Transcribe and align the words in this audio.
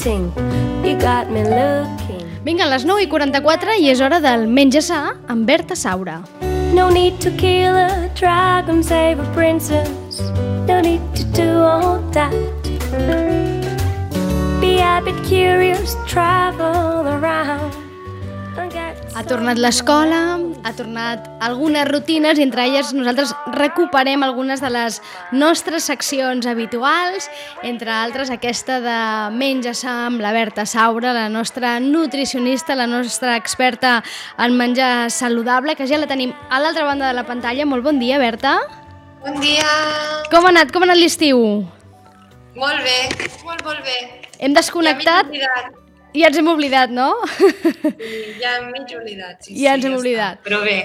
waiting, 0.00 0.32
you 0.84 0.98
got 0.98 1.30
me 1.30 1.42
looking. 1.44 2.26
Vinga, 2.44 2.64
a 2.64 2.68
les 2.68 2.84
9 2.84 3.02
i 3.04 3.08
44 3.08 3.76
i 3.80 3.90
és 3.90 4.00
hora 4.00 4.20
del 4.20 4.46
Menja 4.48 4.80
Sa 4.80 5.14
amb 5.28 5.46
Berta 5.46 5.76
Saura. 5.76 6.20
No 6.74 6.88
need 6.90 7.20
to 7.20 7.30
kill 7.36 7.76
a 7.76 8.08
dragon, 8.14 8.82
save 8.82 9.20
a 9.20 9.26
princess. 9.34 10.20
No 10.68 10.80
need 10.80 11.02
to 11.14 11.24
do 11.36 11.48
all 11.60 12.00
that. 12.12 12.32
Be 14.60 14.80
a 14.80 15.00
bit 15.04 15.20
curious, 15.28 15.96
travel 16.06 17.08
around. 17.16 17.76
Ha 19.14 19.24
tornat 19.26 19.58
l'escola, 19.58 20.38
ha 20.64 20.72
tornat 20.76 21.26
algunes 21.40 21.86
rutines 21.88 22.38
i 22.38 22.44
entre 22.44 22.64
elles 22.68 22.92
nosaltres 22.96 23.32
recuperem 23.56 24.22
algunes 24.22 24.60
de 24.60 24.70
les 24.72 25.00
nostres 25.32 25.86
seccions 25.88 26.46
habituals, 26.46 27.30
entre 27.62 27.92
altres 27.94 28.30
aquesta 28.30 28.80
de 28.84 28.98
Menja 29.36 29.74
Sa 29.74 30.06
amb 30.06 30.20
la 30.20 30.32
Berta 30.36 30.66
Saura, 30.66 31.14
la 31.16 31.28
nostra 31.32 31.78
nutricionista, 31.80 32.76
la 32.76 32.86
nostra 32.90 33.36
experta 33.36 34.00
en 34.38 34.56
menjar 34.56 35.10
saludable, 35.10 35.76
que 35.76 35.88
ja 35.88 35.98
la 35.98 36.10
tenim 36.10 36.34
a 36.50 36.60
l'altra 36.60 36.84
banda 36.84 37.08
de 37.08 37.16
la 37.16 37.26
pantalla. 37.26 37.66
Molt 37.66 37.84
bon 37.84 37.98
dia, 37.98 38.18
Berta. 38.18 38.58
Bon 39.24 39.36
dia! 39.40 39.68
Com 40.32 40.46
ha 40.46 40.54
anat? 40.54 40.72
Com 40.72 40.84
ha 40.84 40.90
anat 40.90 41.00
l'estiu? 41.00 41.40
Molt 42.56 42.82
bé, 42.84 42.98
molt, 43.44 43.62
molt 43.64 43.84
bé. 43.84 44.00
Hem 44.40 44.56
desconnectat 44.56 45.28
Ja. 45.36 45.79
I 46.12 46.22
ja 46.22 46.28
ens 46.30 46.38
hem 46.40 46.48
oblidat, 46.52 46.90
no? 46.90 47.12
Sí, 47.38 48.12
ja 48.42 48.56
m'he 48.66 48.82
oblidat. 48.98 49.40
Sí, 49.44 49.54
Ja 49.62 49.74
sí, 49.74 49.80
ens 49.80 49.84
hem 49.86 49.92
està. 49.94 50.00
oblidat. 50.00 50.42
Però 50.46 50.62
bé, 50.64 50.78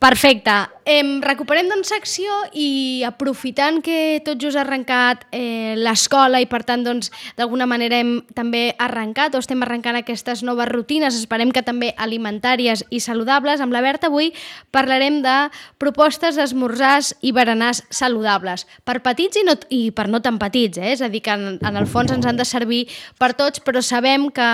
Perfecte. 0.00 0.56
Em 0.86 1.16
recuperem 1.18 1.66
doncs 1.66 1.88
secció 1.90 2.30
i 2.54 3.02
aprofitant 3.02 3.80
que 3.82 4.20
tot 4.22 4.38
just 4.38 4.54
ha 4.54 4.62
arrencat 4.62 5.24
eh, 5.34 5.74
l'escola 5.74 6.38
i 6.38 6.46
per 6.46 6.60
tant 6.62 6.84
doncs 6.86 7.08
d'alguna 7.34 7.66
manera 7.66 7.98
hem 7.98 8.20
també 8.38 8.68
arrencat 8.78 9.34
o 9.34 9.40
estem 9.42 9.64
arrencant 9.66 9.98
aquestes 9.98 10.44
noves 10.46 10.70
rutines, 10.70 11.18
esperem 11.18 11.50
que 11.50 11.64
també 11.66 11.88
alimentàries 11.98 12.84
i 12.94 13.00
saludables. 13.02 13.58
Amb 13.58 13.74
la 13.74 13.82
Berta 13.82 14.06
avui 14.06 14.30
parlarem 14.70 15.18
de 15.24 15.34
propostes 15.82 16.38
d'esmorzars 16.38 17.16
i 17.18 17.34
berenars 17.34 17.82
saludables 17.90 18.68
per 18.86 19.00
petits 19.02 19.42
i, 19.42 19.44
no, 19.48 19.58
i 19.74 19.90
per 19.90 20.06
no 20.06 20.22
tan 20.22 20.38
petits, 20.38 20.78
eh? 20.78 20.94
és 20.94 21.02
a 21.02 21.10
dir, 21.10 21.24
que 21.26 21.34
en, 21.34 21.58
en 21.66 21.82
el 21.82 21.90
fons 21.90 22.14
ens 22.14 22.30
han 22.30 22.38
de 22.38 22.46
servir 22.46 22.84
per 23.18 23.32
tots, 23.34 23.58
però 23.58 23.82
sabem 23.82 24.30
que, 24.30 24.48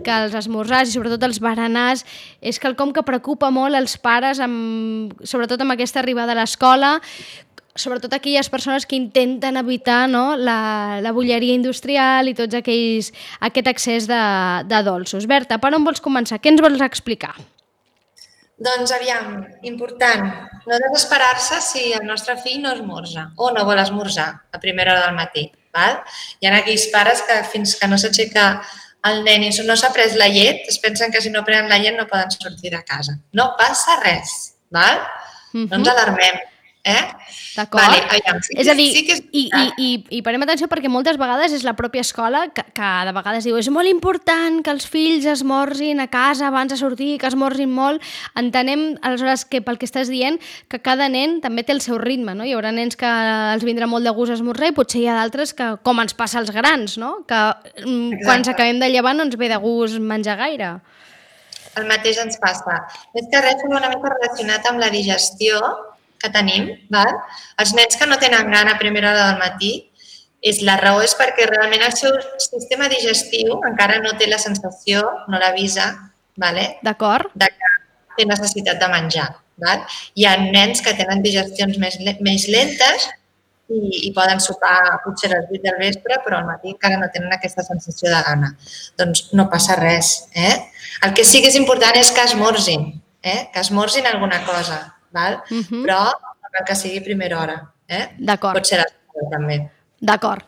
que 0.00 0.16
els 0.16 0.40
esmorzars 0.40 0.88
i 0.88 0.96
sobretot 0.96 1.28
els 1.28 1.44
berenars 1.44 2.08
és 2.40 2.56
quelcom 2.56 2.96
que 2.96 3.04
preocupa 3.04 3.52
molt 3.52 3.76
els 3.76 4.00
pares, 4.00 4.40
amb, 4.40 5.12
sobretot 5.20 5.60
amb 5.60 5.73
aquesta 5.74 6.00
arribada 6.02 6.32
a 6.34 6.38
l'escola, 6.38 6.96
sobretot 7.74 8.12
aquelles 8.14 8.48
persones 8.48 8.86
que 8.86 8.96
intenten 8.96 9.58
evitar 9.58 10.04
no, 10.08 10.36
la, 10.36 11.00
la 11.02 11.12
bulleria 11.12 11.56
industrial 11.58 12.30
i 12.30 12.36
tots 12.38 12.54
aquells, 12.60 13.10
aquest 13.42 13.72
excés 13.72 14.06
de, 14.10 14.22
de 14.70 14.84
dolços. 14.86 15.26
Berta, 15.26 15.58
per 15.58 15.74
on 15.74 15.86
vols 15.86 16.02
començar? 16.04 16.38
Què 16.38 16.54
ens 16.54 16.62
vols 16.64 16.86
explicar? 16.86 17.34
doncs 18.64 18.92
aviam, 18.94 19.42
important, 19.66 20.22
no 20.64 20.78
desesperar-se 20.86 21.60
si 21.60 21.92
el 21.92 22.06
nostre 22.06 22.36
fill 22.40 22.62
no 22.62 22.72
esmorza 22.72 23.26
o 23.36 23.50
no 23.50 23.64
vol 23.66 23.80
esmorzar 23.82 24.28
a 24.52 24.60
primera 24.62 24.94
hora 24.94 25.06
del 25.08 25.16
matí. 25.18 25.50
Val? 25.74 25.98
Hi 26.38 26.46
ha 26.46 26.54
aquells 26.60 26.86
pares 26.92 27.24
que 27.26 27.40
fins 27.50 27.74
que 27.74 27.88
no 27.90 27.98
s'aixeca 27.98 28.44
el 29.10 29.24
nen 29.26 29.42
i 29.48 29.50
no 29.66 29.74
s'ha 29.76 29.90
pres 29.92 30.14
la 30.16 30.30
llet, 30.30 30.62
es 30.70 30.78
pensen 30.78 31.10
que 31.12 31.20
si 31.20 31.32
no 31.34 31.42
prenen 31.44 31.68
la 31.68 31.80
llet 31.82 31.98
no 31.98 32.06
poden 32.06 32.30
sortir 32.30 32.70
de 32.72 32.82
casa. 32.86 33.18
No 33.32 33.50
passa 33.58 33.98
res, 34.04 34.54
val? 34.70 35.02
No 35.54 35.78
ens 35.78 35.94
alarmem. 35.94 36.42
Eh? 36.84 37.04
D'acord? 37.56 37.80
Vale, 37.80 38.02
aviam, 38.12 38.42
sí, 38.44 38.52
és 38.60 38.68
a 38.68 38.74
dir, 38.76 38.90
sí 38.92 39.04
que 39.06 39.14
és 39.14 39.20
i, 39.30 39.44
i, 39.46 39.48
veritat. 39.48 39.78
i, 39.80 40.18
i 40.18 40.20
parem 40.26 40.42
atenció 40.44 40.66
perquè 40.68 40.90
moltes 40.92 41.16
vegades 41.16 41.54
és 41.56 41.62
la 41.64 41.72
pròpia 41.78 42.02
escola 42.04 42.42
que, 42.52 42.60
que 42.76 42.88
de 43.08 43.14
vegades 43.16 43.46
diu 43.48 43.56
és 43.56 43.70
molt 43.72 43.88
important 43.88 44.58
que 44.60 44.74
els 44.74 44.84
fills 44.90 45.24
esmorzin 45.32 46.02
a 46.04 46.08
casa 46.12 46.50
abans 46.50 46.74
de 46.74 46.76
sortir, 46.76 47.14
que 47.22 47.30
esmorzin 47.30 47.72
molt. 47.72 48.04
Entenem, 48.36 48.98
aleshores, 49.00 49.46
que 49.48 49.62
pel 49.64 49.80
que 49.80 49.88
estàs 49.88 50.12
dient, 50.12 50.36
que 50.68 50.82
cada 50.84 51.08
nen 51.08 51.38
també 51.40 51.64
té 51.64 51.72
el 51.72 51.80
seu 51.80 51.96
ritme, 52.02 52.36
no? 52.36 52.44
Hi 52.44 52.52
haurà 52.52 52.74
nens 52.74 53.00
que 53.00 53.08
els 53.54 53.64
vindrà 53.64 53.88
molt 53.88 54.04
de 54.04 54.12
gust 54.12 54.36
esmorzar 54.36 54.68
i 54.68 54.76
potser 54.76 55.00
hi 55.00 55.08
ha 55.08 55.16
d'altres 55.22 55.56
que, 55.56 55.70
com 55.88 56.04
ens 56.04 56.12
passa 56.18 56.42
als 56.42 56.52
grans, 56.52 56.98
no? 57.00 57.22
Que 57.24 57.40
mm, 57.80 58.26
quan 58.26 58.42
ens 58.42 58.50
Exacte. 58.50 58.58
acabem 58.58 58.84
de 58.84 58.92
llevar 58.92 59.16
no 59.16 59.24
ens 59.24 59.40
ve 59.40 59.48
de 59.48 59.62
gust 59.62 60.04
menjar 60.04 60.36
gaire. 60.42 60.74
El 61.80 61.88
mateix 61.90 62.20
ens 62.22 62.38
passa. 62.42 62.80
Més 63.16 63.26
que 63.32 63.42
res, 63.42 63.64
una 63.68 63.90
mica 63.92 64.12
relacionat 64.12 64.66
amb 64.70 64.82
la 64.82 64.90
digestió 64.92 65.60
que 66.22 66.30
tenim. 66.34 66.70
Val? 66.94 67.12
Els 67.62 67.74
nens 67.76 67.98
que 68.00 68.08
no 68.08 68.20
tenen 68.22 68.50
gana 68.52 68.74
a 68.74 68.80
primera 68.80 69.12
hora 69.12 69.26
del 69.30 69.42
matí, 69.42 69.72
és, 70.44 70.60
la 70.66 70.76
raó 70.80 71.00
és 71.04 71.14
perquè 71.16 71.46
realment 71.48 71.86
el 71.86 71.94
seu 71.96 72.16
sistema 72.42 72.88
digestiu 72.92 73.56
encara 73.64 74.00
no 74.04 74.12
té 74.20 74.28
la 74.28 74.40
sensació, 74.42 75.00
no 75.32 75.40
l'avisa, 75.40 75.88
vale? 76.40 76.74
D'acord? 76.84 77.32
de 77.34 77.48
que 77.48 77.72
té 78.18 78.28
necessitat 78.28 78.80
de 78.82 78.90
menjar. 78.92 79.30
Val? 79.64 79.84
Hi 80.18 80.26
ha 80.26 80.34
nens 80.42 80.82
que 80.84 80.92
tenen 80.98 81.22
digestions 81.24 81.78
més, 81.78 81.96
més 82.26 82.48
lentes 82.50 83.06
i, 83.68 84.08
i 84.08 84.12
poden 84.16 84.40
sopar 84.40 85.00
potser 85.04 85.30
a 85.32 85.38
les 85.38 85.50
8 85.50 85.62
del 85.64 85.78
vespre, 85.80 86.18
però 86.24 86.40
al 86.40 86.48
matí 86.48 86.72
encara 86.72 86.98
no 87.00 87.08
tenen 87.12 87.32
aquesta 87.32 87.64
sensació 87.66 88.10
de 88.12 88.22
gana. 88.26 88.52
Doncs 89.00 89.30
no 89.32 89.48
passa 89.50 89.76
res. 89.80 90.28
Eh? 90.34 90.54
El 91.02 91.14
que 91.16 91.24
sí 91.24 91.42
que 91.42 91.52
és 91.52 91.58
important 91.60 91.96
és 92.00 92.12
que 92.14 92.24
esmorzin, 92.24 92.90
eh? 93.22 93.48
que 93.52 93.60
esmorzin 93.60 94.06
alguna 94.10 94.42
cosa, 94.44 94.80
val? 95.12 95.40
Mhm. 95.50 95.84
però 95.84 96.02
no 96.12 96.50
cal 96.50 96.66
que 96.66 96.76
sigui 96.76 97.00
primera 97.00 97.40
hora. 97.40 97.60
Eh? 97.88 98.08
D'acord. 98.18 98.58
Pot 98.58 98.66
ser 98.66 98.80
a 98.80 98.84
l'escola 98.84 99.30
també. 99.30 99.62
D'acord. 100.00 100.44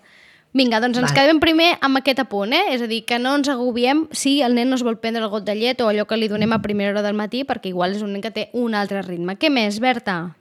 Vinga, 0.56 0.80
doncs 0.80 0.96
ens 0.96 1.10
Vale. 1.10 1.20
quedem 1.20 1.40
primer 1.40 1.74
amb 1.84 1.98
aquest 1.98 2.22
apunt, 2.22 2.54
eh? 2.56 2.72
És 2.72 2.80
a 2.80 2.86
dir, 2.88 3.02
que 3.04 3.18
no 3.18 3.34
ens 3.36 3.48
agobiem 3.52 4.06
si 4.16 4.40
el 4.40 4.54
nen 4.56 4.70
no 4.70 4.76
es 4.76 4.82
vol 4.82 4.96
prendre 4.96 5.20
el 5.22 5.28
got 5.28 5.44
de 5.44 5.54
llet 5.54 5.82
o 5.84 5.88
allò 5.90 6.06
que 6.08 6.16
li 6.16 6.28
donem 6.32 6.52
a 6.52 6.62
primera 6.62 6.94
hora 6.94 7.02
del 7.04 7.18
matí, 7.18 7.44
perquè 7.44 7.68
igual 7.68 7.92
és 7.92 8.00
un 8.00 8.14
nen 8.14 8.22
que 8.22 8.30
té 8.30 8.48
un 8.54 8.74
altre 8.74 9.02
ritme. 9.02 9.36
Què 9.36 9.50
més, 9.52 9.80
Berta? 9.80 10.34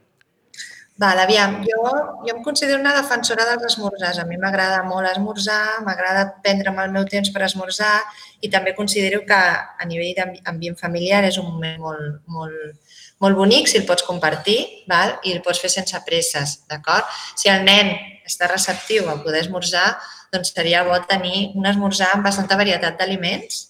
Val, 0.98 1.18
aviam, 1.20 1.58
jo, 1.60 1.80
jo 2.24 2.32
em 2.32 2.42
considero 2.42 2.80
una 2.80 2.94
defensora 2.96 3.44
dels 3.44 3.66
esmorzars. 3.68 4.16
A 4.16 4.24
mi 4.24 4.38
m'agrada 4.40 4.78
molt 4.88 5.10
esmorzar, 5.10 5.82
m'agrada 5.84 6.22
prendre'm 6.44 6.78
el 6.80 6.94
meu 6.94 7.04
temps 7.04 7.28
per 7.34 7.42
esmorzar 7.44 7.98
i 8.40 8.48
també 8.48 8.72
considero 8.74 9.20
que 9.28 9.36
a 9.36 9.88
nivell 9.88 10.16
d'ambient 10.16 10.78
familiar 10.80 11.20
és 11.28 11.36
un 11.36 11.50
moment 11.50 11.76
molt, 11.82 12.22
molt, 12.32 12.96
molt 13.20 13.36
bonic 13.36 13.68
si 13.68 13.76
el 13.76 13.84
pots 13.84 14.06
compartir 14.08 14.56
val? 14.88 15.18
i 15.24 15.34
el 15.36 15.42
pots 15.44 15.60
fer 15.60 15.68
sense 15.74 16.00
presses, 16.06 16.62
d'acord? 16.70 17.04
Si 17.36 17.52
el 17.52 17.66
nen 17.68 17.92
està 18.24 18.48
receptiu 18.48 19.10
a 19.12 19.18
poder 19.20 19.42
esmorzar, 19.44 19.98
doncs 20.32 20.54
seria 20.56 20.80
bo 20.86 20.96
tenir 21.04 21.50
un 21.60 21.68
esmorzar 21.68 22.14
amb 22.14 22.24
bastanta 22.24 22.56
varietat 22.56 22.96
d'aliments 22.96 23.66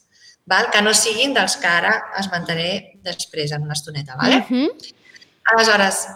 val? 0.46 0.70
que 0.70 0.78
no 0.78 0.94
siguin 0.94 1.34
dels 1.34 1.58
que 1.58 1.66
ara 1.66 1.96
esmentaré 2.22 3.00
després 3.02 3.50
en 3.50 3.66
una 3.66 3.74
estoneta. 3.74 4.14
Vale? 4.14 4.44
Uh 4.46 4.46
-huh. 4.46 4.94
Aleshores, 5.52 6.06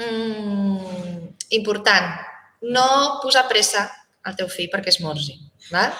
mm, 0.00 1.28
important, 1.58 2.12
no 2.62 2.86
posar 3.22 3.46
pressa 3.48 3.86
al 4.26 4.36
teu 4.38 4.48
fill 4.50 4.70
perquè 4.72 4.92
esmorzi. 4.92 5.36
Val? 5.70 5.94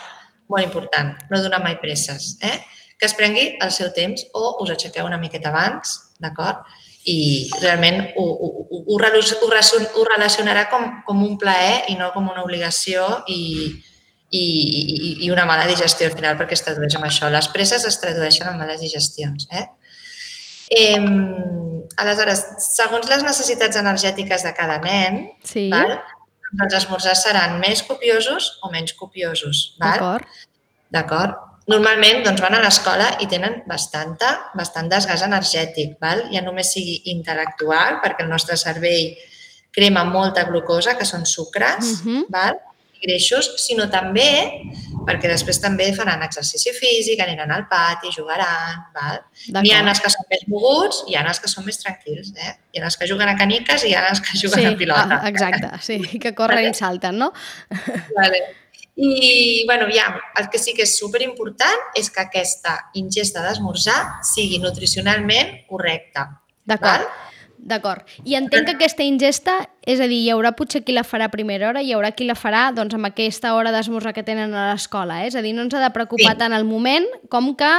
Molt 0.51 0.65
important, 0.67 1.15
no 1.31 1.43
donar 1.43 1.63
mai 1.63 1.79
presses. 1.83 2.37
Eh? 2.43 2.59
Que 2.99 3.09
es 3.09 3.15
prengui 3.19 3.57
el 3.63 3.73
seu 3.75 3.91
temps 3.95 4.25
o 4.35 4.57
us 4.65 4.73
aixequeu 4.75 5.07
una 5.07 5.21
miqueta 5.21 5.51
abans, 5.53 5.99
d'acord? 6.23 6.63
I 7.07 7.47
realment 7.61 8.01
ho, 8.19 8.25
ho, 8.25 8.49
ho, 8.51 8.63
ho, 8.67 8.99
ho, 8.99 10.07
relacionarà 10.11 10.65
com, 10.71 10.89
com 11.07 11.23
un 11.23 11.37
plaer 11.39 11.85
i 11.93 11.95
no 11.99 12.11
com 12.15 12.27
una 12.33 12.43
obligació 12.43 13.05
i, 13.31 13.77
i, 14.31 14.43
i, 14.43 15.11
i 15.27 15.31
una 15.31 15.47
mala 15.47 15.69
digestió 15.71 16.09
al 16.09 16.17
final 16.17 16.39
perquè 16.39 16.59
es 16.59 16.65
tradueix 16.67 16.99
en 16.99 17.07
això. 17.07 17.31
Les 17.31 17.47
presses 17.55 17.87
es 17.87 18.01
tradueixen 18.03 18.51
en 18.51 18.59
males 18.59 18.83
digestions. 18.83 19.47
Eh? 19.55 19.67
Eh, 20.71 20.99
aleshores, 21.97 22.43
segons 22.75 23.09
les 23.09 23.23
necessitats 23.25 23.77
energètiques 23.81 24.43
de 24.45 24.53
cada 24.55 24.79
nen, 24.83 25.31
Sí, 25.45 25.69
val? 25.71 25.99
doncs 26.57 26.75
els 26.75 26.85
esmorzars 26.85 27.23
seran 27.27 27.59
més 27.61 27.83
copiosos 27.83 28.59
o 28.63 28.71
menys 28.71 28.93
copiosos. 28.95 29.75
D'acord. 29.81 30.27
D'acord? 30.91 31.35
Normalment 31.67 32.23
doncs, 32.25 32.41
van 32.41 32.55
a 32.55 32.61
l'escola 32.63 33.17
i 33.21 33.27
tenen 33.27 33.63
bastanta, 33.67 34.51
bastant 34.55 34.89
desgast 34.89 35.25
energètic, 35.27 35.97
val? 36.01 36.23
ja 36.31 36.41
només 36.43 36.71
sigui 36.73 37.01
intel·lectual, 37.11 38.01
perquè 38.05 38.23
el 38.23 38.29
nostre 38.31 38.57
cervell 38.57 39.17
crema 39.75 40.05
molta 40.05 40.45
glucosa, 40.45 40.97
que 40.97 41.05
són 41.05 41.27
sucres, 41.27 42.03
Mhm. 42.05 42.27
val? 42.31 42.55
Greixos, 43.03 43.53
sinó 43.63 43.89
també 43.93 44.29
perquè 45.07 45.31
després 45.31 45.61
també 45.63 45.87
faran 45.95 46.25
exercici 46.27 46.73
físic, 46.75 47.21
aniran 47.23 47.53
al 47.55 47.67
pati, 47.71 48.11
jugaran, 48.15 48.83
val? 48.95 49.21
N'hi 49.55 49.73
ha 49.75 49.83
els 49.85 50.03
que 50.03 50.11
són 50.13 50.27
més 50.33 50.45
moguts 50.51 51.05
i 51.07 51.15
hi 51.15 51.19
ha 51.21 51.25
els 51.31 51.41
que 51.43 51.51
són 51.53 51.67
més 51.69 51.79
tranquils, 51.83 52.33
eh? 52.35 52.55
Hi 52.75 52.83
ha 52.83 52.89
els 52.91 52.99
que 52.99 53.09
juguen 53.11 53.31
a 53.31 53.37
caniques 53.39 53.87
i 53.87 53.93
hi 53.93 53.97
ha 53.97 54.07
els 54.11 54.23
que 54.25 54.39
juguen 54.41 54.73
a 54.73 54.77
pilota. 54.79 55.21
ah, 55.21 55.31
exacte, 55.31 55.71
sí, 55.87 56.01
que 56.23 56.35
corren 56.39 56.71
i 56.71 56.75
salten, 56.75 57.21
no? 57.23 57.33
Vale. 58.17 58.43
I, 58.97 59.65
bueno, 59.69 59.85
aviam, 59.85 60.17
el 60.41 60.49
que 60.49 60.59
sí 60.59 60.73
que 60.73 60.87
és 60.87 60.95
superimportant 60.97 61.83
és 62.01 62.09
que 62.11 62.23
aquesta 62.23 62.79
ingesta 62.97 63.45
d'esmorzar 63.45 64.25
sigui 64.25 64.57
nutricionalment 64.63 65.53
correcta. 65.69 66.31
D'acord. 66.67 67.05
D'acord. 67.59 68.03
I 68.25 68.35
entenc 68.37 68.67
que 68.67 68.75
aquesta 68.77 69.03
ingesta, 69.03 69.69
és 69.83 70.01
a 70.01 70.07
dir, 70.07 70.21
hi 70.25 70.31
haurà 70.31 70.53
potser 70.57 70.85
qui 70.85 70.93
la 70.93 71.03
farà 71.05 71.25
a 71.27 71.33
primera 71.33 71.69
hora 71.69 71.83
i 71.83 71.89
hi 71.89 71.95
haurà 71.97 72.13
qui 72.15 72.27
la 72.29 72.35
farà 72.35 72.73
doncs, 72.75 72.95
amb 72.95 73.07
aquesta 73.07 73.55
hora 73.55 73.73
d'esmorzar 73.73 74.13
que 74.15 74.23
tenen 74.23 74.55
a 74.55 74.73
l'escola. 74.73 75.25
Eh? 75.25 75.29
És 75.29 75.35
a 75.37 75.43
dir, 75.43 75.55
no 75.55 75.63
ens 75.63 75.75
ha 75.75 75.81
de 75.81 75.91
preocupar 75.91 76.33
Sí. 76.35 76.39
tant 76.39 76.53
el 76.53 76.65
moment 76.65 77.07
com 77.29 77.55
que 77.57 77.71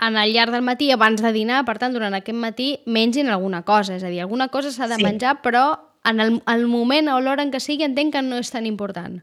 en 0.00 0.16
el 0.16 0.32
llarg 0.32 0.50
del 0.52 0.62
matí, 0.62 0.90
abans 0.90 1.20
de 1.22 1.32
dinar, 1.32 1.64
per 1.64 1.78
tant, 1.78 1.92
durant 1.92 2.14
aquest 2.14 2.36
matí, 2.36 2.80
mengin 2.86 3.28
alguna 3.28 3.62
cosa. 3.62 3.94
És 3.96 4.02
a 4.04 4.08
dir, 4.08 4.20
alguna 4.20 4.48
cosa 4.48 4.70
s'ha 4.72 4.88
de 4.88 4.96
Sí. 4.96 5.02
menjar, 5.04 5.40
però 5.42 5.78
en 6.04 6.20
el, 6.20 6.42
el 6.46 6.66
moment 6.66 7.08
o 7.08 7.20
l'hora 7.20 7.42
en 7.42 7.50
què 7.52 7.60
sigui 7.60 7.84
entenc 7.84 8.12
que 8.12 8.22
no 8.22 8.36
és 8.36 8.50
tan 8.50 8.66
important. 8.66 9.22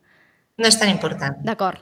No 0.57 0.67
és 0.67 0.77
tan 0.77 0.89
important. 0.89 1.37
D'acord, 1.43 1.79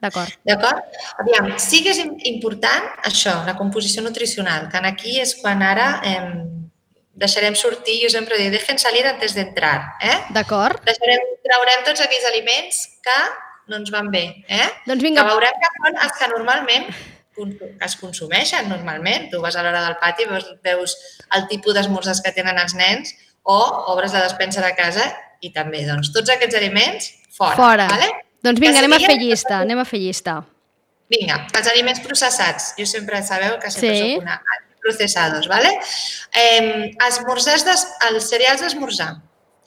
d'acord. 0.00 0.28
D'acord? 0.44 0.82
Aviam, 1.18 1.58
sí 1.58 1.82
que 1.82 1.90
és 1.90 1.98
im- 1.98 2.16
important 2.24 2.84
això, 3.04 3.44
la 3.44 3.56
composició 3.56 4.02
nutricional, 4.02 4.68
que 4.68 4.76
aquí 4.78 5.18
és 5.20 5.34
quan 5.40 5.62
ara 5.62 6.00
eh, 6.04 6.44
deixarem 7.14 7.54
sortir, 7.58 7.98
jo 8.02 8.10
sempre 8.10 8.38
dic, 8.40 8.50
dejen 8.54 8.78
salir 8.80 9.04
antes 9.06 9.34
d'entrar, 9.36 9.96
eh? 10.00 10.18
D'acord. 10.34 10.80
Deixarem, 10.86 11.24
traurem 11.44 11.84
tots 11.86 12.00
aquells 12.04 12.24
aliments 12.30 12.84
que 13.04 13.18
no 13.68 13.76
ens 13.78 13.90
van 13.94 14.10
bé, 14.10 14.44
eh? 14.48 14.68
Doncs 14.86 15.00
Que 15.02 15.08
vinga, 15.08 15.24
veurem 15.28 15.58
que 15.60 15.72
són 15.78 15.98
els 16.06 16.16
que 16.18 16.28
normalment 16.32 16.88
que 17.32 17.86
es 17.86 17.94
consumeixen 17.96 18.68
normalment. 18.68 19.30
Tu 19.32 19.40
vas 19.40 19.56
a 19.56 19.62
l'hora 19.64 19.80
del 19.86 19.96
pati, 20.00 20.26
veus, 20.28 20.50
veus 20.62 20.96
el 21.32 21.46
tipus 21.48 21.74
d'esmorzars 21.74 22.20
que 22.20 22.32
tenen 22.36 22.58
els 22.60 22.74
nens 22.76 23.14
o 23.42 23.56
obres 23.92 24.12
la 24.12 24.20
despensa 24.26 24.60
de 24.64 24.74
casa 24.76 25.06
i 25.40 25.50
també, 25.50 25.80
doncs, 25.88 26.12
tots 26.12 26.30
aquests 26.30 26.54
aliments 26.60 27.08
fora. 27.32 27.56
fora. 27.56 27.86
Vale? 27.88 28.10
Doncs 28.42 28.60
Que 28.60 28.66
vinga, 28.66 28.78
anem 28.82 28.92
a 28.92 29.00
fer 29.00 29.16
llista, 29.18 29.60
anem 29.64 29.78
a 29.80 29.84
fer 29.88 30.00
llista. 30.02 30.36
Vinga, 31.12 31.46
els 31.54 31.68
aliments 31.72 32.00
processats. 32.04 32.74
Jo 32.78 32.86
sempre 32.86 33.22
sabeu 33.22 33.58
que 33.58 33.70
sempre 33.70 33.96
Sí. 33.96 34.12
soc 34.14 34.22
una 34.22 34.36
processados, 34.82 35.46
¿vale? 35.48 35.70
Eh, 36.34 36.90
esmorzars, 37.08 37.64
des, 37.64 37.86
els 38.10 38.28
cereals 38.28 38.60
d'esmorzar, 38.64 39.12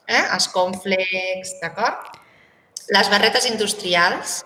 eh? 0.08 0.24
els 0.36 0.48
cornflakes, 0.54 1.56
d'acord? 1.62 2.12
Les 2.94 3.10
barretes 3.10 3.48
industrials, 3.50 4.42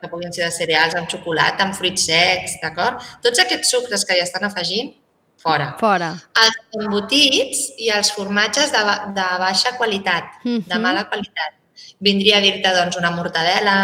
que 0.00 0.08
puguin 0.08 0.32
ser 0.32 0.46
de 0.46 0.52
cereals 0.54 0.94
amb 0.96 1.08
xocolata, 1.10 1.64
amb 1.64 1.74
fruits 1.76 2.06
secs, 2.08 2.58
d'acord? 2.62 3.02
Tots 3.24 3.42
aquests 3.42 3.72
sucres 3.74 4.04
que 4.08 4.16
hi 4.16 4.22
estan 4.24 4.44
afegint, 4.48 4.94
fora. 5.40 5.74
Fora. 5.80 6.12
Els 6.44 6.58
embotits 6.84 7.64
i 7.80 7.88
els 7.96 8.12
formatges 8.12 8.70
de, 8.72 8.80
de 9.16 9.26
baixa 9.40 9.74
qualitat, 9.80 10.24
de 10.44 10.60
Mhm. 10.60 10.80
mala 10.84 11.06
qualitat. 11.08 11.56
Vindria 12.00 12.38
a 12.38 12.40
dir-te 12.44 12.70
doncs, 12.76 12.96
una 12.96 13.10
mortadela, 13.10 13.76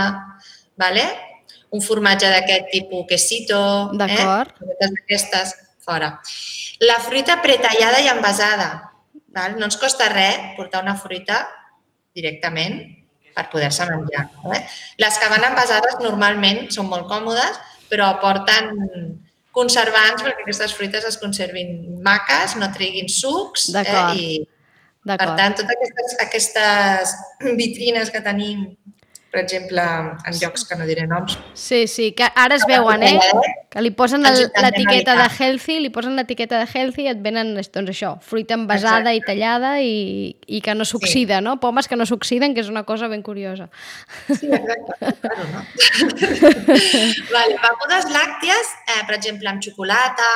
vale? 0.77 1.05
un 1.77 1.81
formatge 1.83 2.29
d'aquest 2.31 2.69
tipus 2.71 3.05
quesito, 3.09 3.91
D'acord. 3.93 4.49
eh? 4.49 4.55
Cosetes 4.59 4.91
d'aquestes, 4.95 5.55
fora. 5.87 6.11
La 6.83 6.99
fruita 7.01 7.39
pretallada 7.45 8.03
i 8.03 8.11
envasada. 8.11 8.69
Val? 9.37 9.57
No 9.61 9.69
ens 9.69 9.79
costa 9.81 10.11
res 10.13 10.55
portar 10.59 10.83
una 10.85 10.97
fruita 10.99 11.45
directament 12.17 12.81
per 13.37 13.47
poder-se 13.53 13.87
menjar. 13.89 14.27
Eh? 14.57 14.63
Les 15.03 15.21
que 15.21 15.31
van 15.33 15.45
envasades 15.51 16.01
normalment 16.01 16.67
són 16.75 16.89
molt 16.91 17.09
còmodes, 17.11 17.61
però 17.91 18.11
aporten 18.11 18.73
conservants 19.57 20.25
perquè 20.25 20.45
aquestes 20.45 20.75
fruites 20.77 21.05
es 21.09 21.17
conservin 21.21 22.01
maques, 22.05 22.57
no 22.61 22.69
treguin 22.75 23.09
sucs 23.13 23.71
eh? 23.73 23.87
i, 24.17 24.27
per 25.07 25.31
tant, 25.39 25.57
totes 25.61 25.77
aquestes, 25.77 26.17
aquestes 26.27 27.15
vitrines 27.61 28.13
que 28.13 28.25
tenim, 28.25 28.67
per 29.31 29.41
exemple, 29.43 29.83
en 29.83 30.37
llocs 30.41 30.65
que 30.65 30.77
no 30.79 30.87
diré 30.89 31.07
noms, 31.07 31.39
Sí, 31.53 31.87
sí, 31.87 32.13
que 32.13 32.25
ara 32.35 32.55
es 32.57 32.65
veuen, 32.69 33.03
eh? 33.03 33.19
Que 33.69 33.83
li 33.83 33.91
posen 33.91 34.23
l'etiqueta 34.25 35.17
de 35.19 35.27
healthy, 35.39 35.81
li 35.81 35.91
posen 35.93 36.17
l'etiqueta 36.17 36.59
de 36.63 36.69
healthy 36.73 37.05
i 37.05 37.11
et 37.13 37.21
venen, 37.21 37.51
doncs 37.59 37.91
això, 37.93 38.15
fruita 38.25 38.55
envasada 38.57 39.13
i 39.13 39.21
tallada 39.21 39.75
i, 39.85 40.37
i 40.47 40.63
que 40.65 40.75
no 40.75 40.87
s'oxida, 40.89 41.43
no? 41.45 41.59
Pomes 41.61 41.89
que 41.89 41.97
no 42.01 42.07
s'oxiden, 42.09 42.55
que 42.55 42.65
és 42.65 42.71
una 42.73 42.85
cosa 42.89 43.09
ben 43.13 43.23
curiosa. 43.27 43.69
Sí, 44.31 44.49
exacte. 44.49 45.13
Claro, 45.21 45.45
no? 45.53 45.67
vale, 47.37 47.61
begudes 47.61 48.09
làcties, 48.13 48.73
eh, 48.95 49.03
per 49.07 49.17
exemple, 49.19 49.49
amb 49.51 49.63
xocolata 49.65 50.27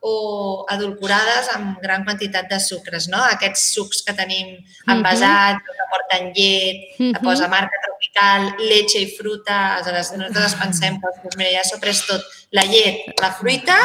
o 0.00 0.64
adulcorades 0.72 1.50
amb 1.52 1.76
gran 1.84 2.06
quantitat 2.06 2.48
de 2.48 2.56
sucres, 2.64 3.10
no? 3.12 3.20
Aquests 3.34 3.66
sucs 3.74 4.00
que 4.06 4.14
tenim 4.16 4.54
envasats, 4.88 5.60
que 5.66 5.88
porten 5.92 6.30
llet, 6.32 6.78
que 6.96 7.04
Mhm. 7.10 7.20
posa 7.22 7.48
marca 7.52 7.79
tropical, 8.10 8.54
leche 8.58 8.98
i 9.00 9.16
fruta, 9.16 9.76
aleshores 9.76 10.12
nosaltres 10.12 10.54
pensem 10.54 11.00
que 11.00 11.06
doncs, 11.06 11.36
mira, 11.36 11.50
ja 11.50 11.64
s'ho 11.64 11.78
pres 11.80 12.04
tot, 12.06 12.22
la 12.52 12.64
llet, 12.64 13.06
la 13.20 13.30
fruita 13.32 13.76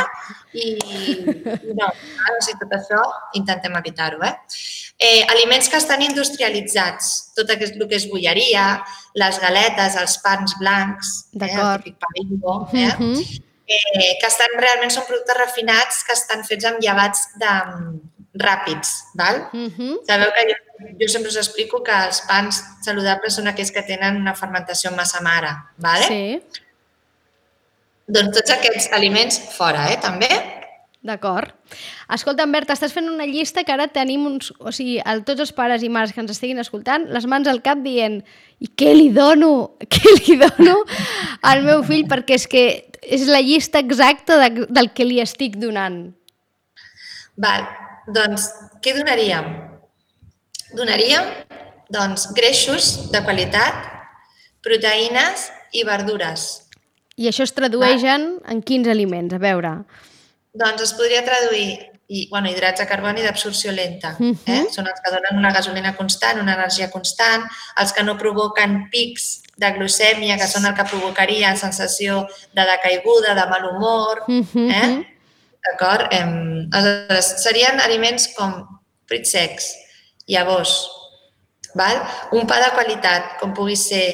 i, 0.54 0.77
i 0.77 1.74
no, 1.75 1.88
o 1.88 2.42
sigui, 2.42 2.60
tot 2.60 2.74
això 2.74 3.01
intentem 3.36 3.75
evitar-ho, 3.75 4.24
eh? 4.24 4.33
Eh, 4.98 5.25
aliments 5.27 5.68
que 5.69 5.77
estan 5.77 6.01
industrialitzats, 6.01 7.33
tot 7.36 7.50
aquest, 7.51 7.75
el 7.75 7.88
que 7.89 7.98
és 7.98 8.07
bolleria, 8.10 8.81
les 9.16 9.39
galetes, 9.39 9.98
els 10.00 10.18
pans 10.24 10.56
blancs, 10.60 11.16
eh, 11.36 11.51
el 11.51 11.75
típic 11.83 12.00
pa 12.00 12.13
bimbo, 12.16 12.68
eh? 12.74 12.94
Mhm. 12.98 13.42
eh, 13.68 14.18
que 14.21 14.28
estan 14.28 14.60
realment 14.60 14.92
són 14.94 15.06
productes 15.07 15.38
refinats 15.38 16.04
que 16.06 16.13
estan 16.13 16.44
fets 16.45 16.66
amb 16.66 16.80
llevats 16.80 17.28
de, 17.42 17.54
ràpids. 18.35 18.91
Val? 19.15 19.47
Mhm. 19.53 20.01
Sabeu 20.07 20.29
que 20.35 20.45
jo, 20.51 20.91
jo 20.99 21.07
sempre 21.07 21.29
us 21.31 21.37
explico 21.39 21.81
que 21.83 21.95
els 22.07 22.21
pans 22.27 22.61
saludables 22.83 23.35
són 23.35 23.47
aquells 23.47 23.71
que 23.71 23.83
tenen 23.87 24.17
una 24.19 24.35
fermentació 24.35 24.91
en 24.91 24.97
massa 24.99 25.21
mare. 25.21 25.55
Vale? 25.77 26.07
Sí, 26.07 26.61
Doncs 28.07 28.35
tots 28.37 28.51
aquests 28.53 28.91
aliments 28.93 29.39
fora, 29.55 29.87
eh, 29.91 29.97
també. 29.97 30.27
d'acord. 31.05 31.51
Escolta, 32.09 32.45
Berta, 32.49 32.73
estàs 32.73 32.91
fent 32.93 33.07
una 33.09 33.25
llista 33.25 33.63
que 33.63 33.71
ara 33.71 33.87
tenim 33.87 34.23
uns... 34.25 34.51
O 34.57 34.71
sigui, 34.73 34.99
el, 35.05 35.23
tots 35.25 35.41
els 35.41 35.51
pares 35.53 35.83
i 35.85 35.89
mares 35.89 36.13
que 36.13 36.21
ens 36.21 36.31
estiguin 36.33 36.57
escoltant, 36.61 37.05
les 37.13 37.25
mans 37.29 37.47
al 37.47 37.61
cap 37.61 37.77
dient 37.81 38.23
i 38.59 38.67
què 38.77 38.93
li 38.95 39.11
dono? 39.13 39.77
Què 39.93 40.15
li 40.19 40.37
dono 40.41 40.79
al 41.41 41.61
meu 41.65 41.83
fill? 41.85 42.07
Perquè 42.09 42.37
és 42.39 42.47
que 42.49 42.63
és 43.01 43.27
la 43.29 43.41
llista 43.41 43.77
exacta 43.79 44.37
de, 44.41 44.65
del 44.69 44.91
que 44.97 45.05
li 45.05 45.19
estic 45.21 45.57
donant. 45.61 46.15
Val. 47.37 47.67
Doncs 48.07 48.50
què 48.84 48.94
donaríem? 48.98 49.47
Donaríem 50.76 51.31
doncs, 51.90 52.30
greixos 52.33 53.12
de 53.14 53.21
qualitat, 53.26 53.76
proteïnes 54.66 55.50
i 55.74 55.85
verdures. 55.85 56.45
I 57.16 57.30
això 57.30 57.45
es 57.45 57.54
tradueix 57.56 58.04
en, 58.09 58.40
en 58.44 58.62
quins 58.66 58.90
aliments? 58.92 59.35
A 59.35 59.40
veure. 59.40 59.78
Doncs 60.56 60.83
es 60.83 60.94
podria 60.97 61.24
traduir 61.26 61.95
i, 62.07 62.28
bueno, 62.30 62.50
hidrats 62.52 62.81
de 62.81 62.88
carboni 62.88 63.24
d'absorció 63.26 63.71
lenta. 63.71 64.16
eh? 64.19 64.33
Mhm. 64.33 64.68
Són 64.74 64.88
els 64.88 65.02
que 65.02 65.12
donen 65.12 65.40
una 65.40 65.52
gasolina 65.54 65.95
constant, 65.95 66.40
una 66.40 66.54
energia 66.54 66.92
constant, 66.92 67.47
els 67.81 67.94
que 67.94 68.04
no 68.04 68.18
provoquen 68.18 68.90
pics 68.92 69.42
de 69.57 69.71
glucèmia, 69.74 70.38
que 70.38 70.47
són 70.47 70.66
el 70.66 70.76
que 70.76 70.83
provocaria 70.83 71.56
sensació 71.56 72.28
de 72.54 72.62
decaiguda, 72.62 73.33
de 73.33 73.45
mal 73.50 73.66
humor. 73.71 74.24
Mhm. 74.28 74.69
Eh? 74.69 75.15
D'acord? 75.66 76.07
Em, 76.14 76.68
aleshores, 76.74 77.31
serien 77.44 77.80
aliments 77.81 78.28
com 78.38 78.52
fruits 79.10 79.31
secs, 79.31 79.72
llavors, 80.28 80.76
val? 81.76 82.02
un 82.31 82.45
pa 82.48 82.60
de 82.62 82.72
qualitat, 82.76 83.36
com 83.40 83.54
pugui 83.54 83.76
ser 83.76 84.06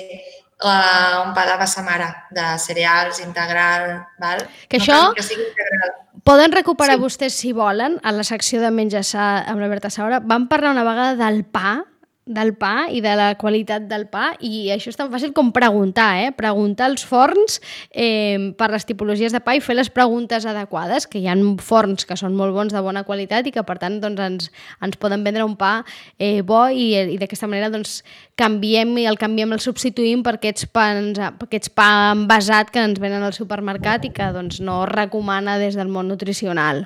uh, 0.63 1.27
un 1.27 1.33
pa 1.35 1.45
de 1.49 1.57
massa 1.59 1.83
mare, 1.83 2.07
de 2.31 2.45
cereals, 2.59 3.19
integral, 3.19 3.99
val? 4.19 4.45
Que 4.69 4.79
no 4.79 4.83
això- 4.85 5.13
que 5.15 5.23
sigui 5.23 5.43
integral. 5.47 5.97
Poden 6.23 6.51
recuperar 6.51 6.95
Sí. 6.97 7.01
vostès, 7.01 7.33
si 7.33 7.51
volen, 7.51 7.99
a 8.03 8.11
la 8.11 8.23
secció 8.23 8.61
de 8.61 8.69
menjar 8.71 9.03
sa 9.03 9.39
amb 9.39 9.59
la 9.59 9.67
Berta 9.67 9.89
Saura. 9.89 10.19
Vam 10.19 10.47
parlar 10.47 10.71
una 10.71 10.83
vegada 10.83 11.15
del 11.15 11.43
pa, 11.45 11.83
del 12.25 12.53
pa 12.53 12.85
i 12.93 13.01
de 13.01 13.15
la 13.17 13.33
qualitat 13.35 13.87
del 13.89 14.05
pa 14.11 14.35
i 14.45 14.69
això 14.69 14.91
és 14.91 14.97
tan 14.97 15.09
fàcil 15.09 15.33
com 15.33 15.49
preguntar, 15.51 16.21
eh? 16.21 16.29
Preguntar 16.37 16.85
als 16.91 17.03
forns 17.07 17.57
eh, 17.89 18.53
per 18.57 18.69
les 18.71 18.85
tipologies 18.85 19.33
de 19.33 19.41
pa 19.41 19.55
i 19.57 19.63
fer 19.63 19.75
les 19.75 19.89
preguntes 19.89 20.45
adequades, 20.45 21.07
que 21.09 21.17
hi 21.17 21.25
ha 21.27 21.35
forns 21.65 22.05
que 22.05 22.17
són 22.19 22.37
molt 22.37 22.53
bons 22.53 22.75
de 22.75 22.83
bona 22.85 23.03
qualitat 23.07 23.49
i 23.49 23.55
que 23.55 23.65
per 23.65 23.79
tant 23.81 23.97
doncs, 24.03 24.21
ens, 24.21 24.51
ens 24.85 25.01
poden 25.01 25.25
vendre 25.25 25.47
un 25.47 25.57
pa 25.57 25.81
eh, 26.19 26.45
bo 26.45 26.67
i, 26.69 26.93
i 27.15 27.17
d'aquesta 27.17 27.49
manera 27.49 27.71
doncs, 27.73 28.03
canviem 28.37 28.93
i 29.01 29.09
el 29.09 29.17
canviem, 29.17 29.57
el 29.57 29.63
substituïm 29.63 30.21
per 30.21 30.37
aquests, 30.37 30.69
pans, 30.69 31.17
per 31.17 31.49
aquests 31.49 31.73
pa 31.73 31.89
envasat 32.13 32.69
que 32.69 32.85
ens 32.85 33.01
venen 33.01 33.25
al 33.25 33.33
supermercat 33.33 34.05
i 34.05 34.13
que 34.13 34.29
doncs, 34.35 34.61
no 34.61 34.85
recomana 34.85 35.57
des 35.61 35.77
del 35.77 35.89
món 35.89 36.07
nutricional. 36.11 36.85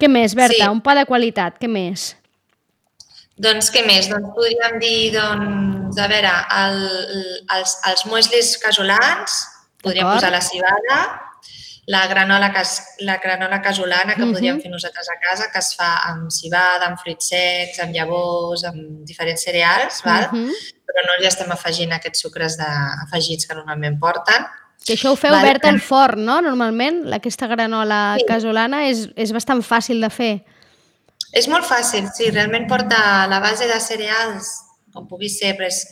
Què 0.00 0.08
més, 0.10 0.34
Berta? 0.34 0.64
Sí. 0.64 0.72
Un 0.72 0.80
pa 0.82 0.96
de 0.96 1.04
qualitat, 1.06 1.60
què 1.60 1.68
més? 1.70 2.14
Doncs 3.36 3.70
què 3.74 3.82
més? 3.86 4.06
Doncs 4.08 4.30
podríem 4.36 4.78
dir, 4.78 5.12
doncs, 5.16 5.98
a 5.98 6.06
veure, 6.10 6.30
el, 6.60 6.80
els, 7.56 7.76
els 7.90 8.04
mueslis 8.06 8.56
casolans, 8.62 9.40
podríem 9.82 10.06
posar 10.06 10.30
la 10.30 10.40
cibada, 10.40 10.98
la 11.90 12.06
granola, 12.08 12.52
cas, 12.54 12.78
la 13.04 13.18
granola 13.20 13.58
casolana 13.60 14.14
que 14.14 14.22
Mhm. 14.24 14.32
podríem 14.32 14.60
fer 14.62 14.70
nosaltres 14.70 15.08
a 15.10 15.18
casa, 15.20 15.50
que 15.52 15.58
es 15.58 15.74
fa 15.76 15.90
amb 16.12 16.30
cibada, 16.30 16.86
amb 16.86 16.98
fruits 16.98 17.28
secs, 17.28 17.80
amb 17.80 17.92
llavors, 17.92 18.64
amb 18.64 19.04
diferents 19.04 19.42
cereals, 19.42 20.02
val? 20.04 20.28
Mhm. 20.32 20.50
però 20.94 21.02
no 21.08 21.14
li 21.20 21.26
estem 21.26 21.50
afegint 21.50 21.92
aquests 21.92 22.20
sucres 22.20 22.56
de, 22.56 22.64
afegits 23.02 23.46
que 23.48 23.54
normalment 23.56 23.98
porten. 23.98 24.44
Que 24.86 24.94
això 24.94 25.10
ho 25.10 25.16
feu. 25.16 25.32
Berta, 25.42 25.68
al 25.68 25.80
forn, 25.80 26.24
no? 26.24 26.40
Normalment, 26.40 27.12
aquesta 27.12 27.48
granola 27.48 28.14
Sí. 28.18 28.24
casolana 28.28 28.86
és, 28.88 29.08
és 29.16 29.32
bastant 29.32 29.60
fàcil 29.60 30.00
de 30.00 30.10
fer. 30.10 30.44
És 31.34 31.48
molt 31.50 31.66
fàcil, 31.66 32.06
sí, 32.14 32.30
realment 32.30 32.68
porta 32.70 33.26
la 33.26 33.40
base 33.42 33.66
de 33.66 33.80
cereals, 33.80 34.48
com 34.94 35.08
pugui 35.10 35.28
ser, 35.28 35.56
però 35.58 35.66
és... 35.66 35.82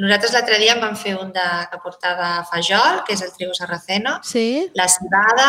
Nosaltres 0.00 0.32
l'altre 0.32 0.56
dia 0.60 0.74
en 0.76 0.80
vam 0.80 0.94
fer 0.96 1.14
un 1.18 1.32
de, 1.34 1.46
que 1.70 1.78
portava 1.82 2.28
fajol, 2.48 3.02
que 3.04 3.12
és 3.16 3.22
el 3.22 3.32
trigo 3.36 3.52
sarraceno, 3.56 4.18
Sí? 4.24 4.70
la 4.78 4.86
cibada, 4.88 5.48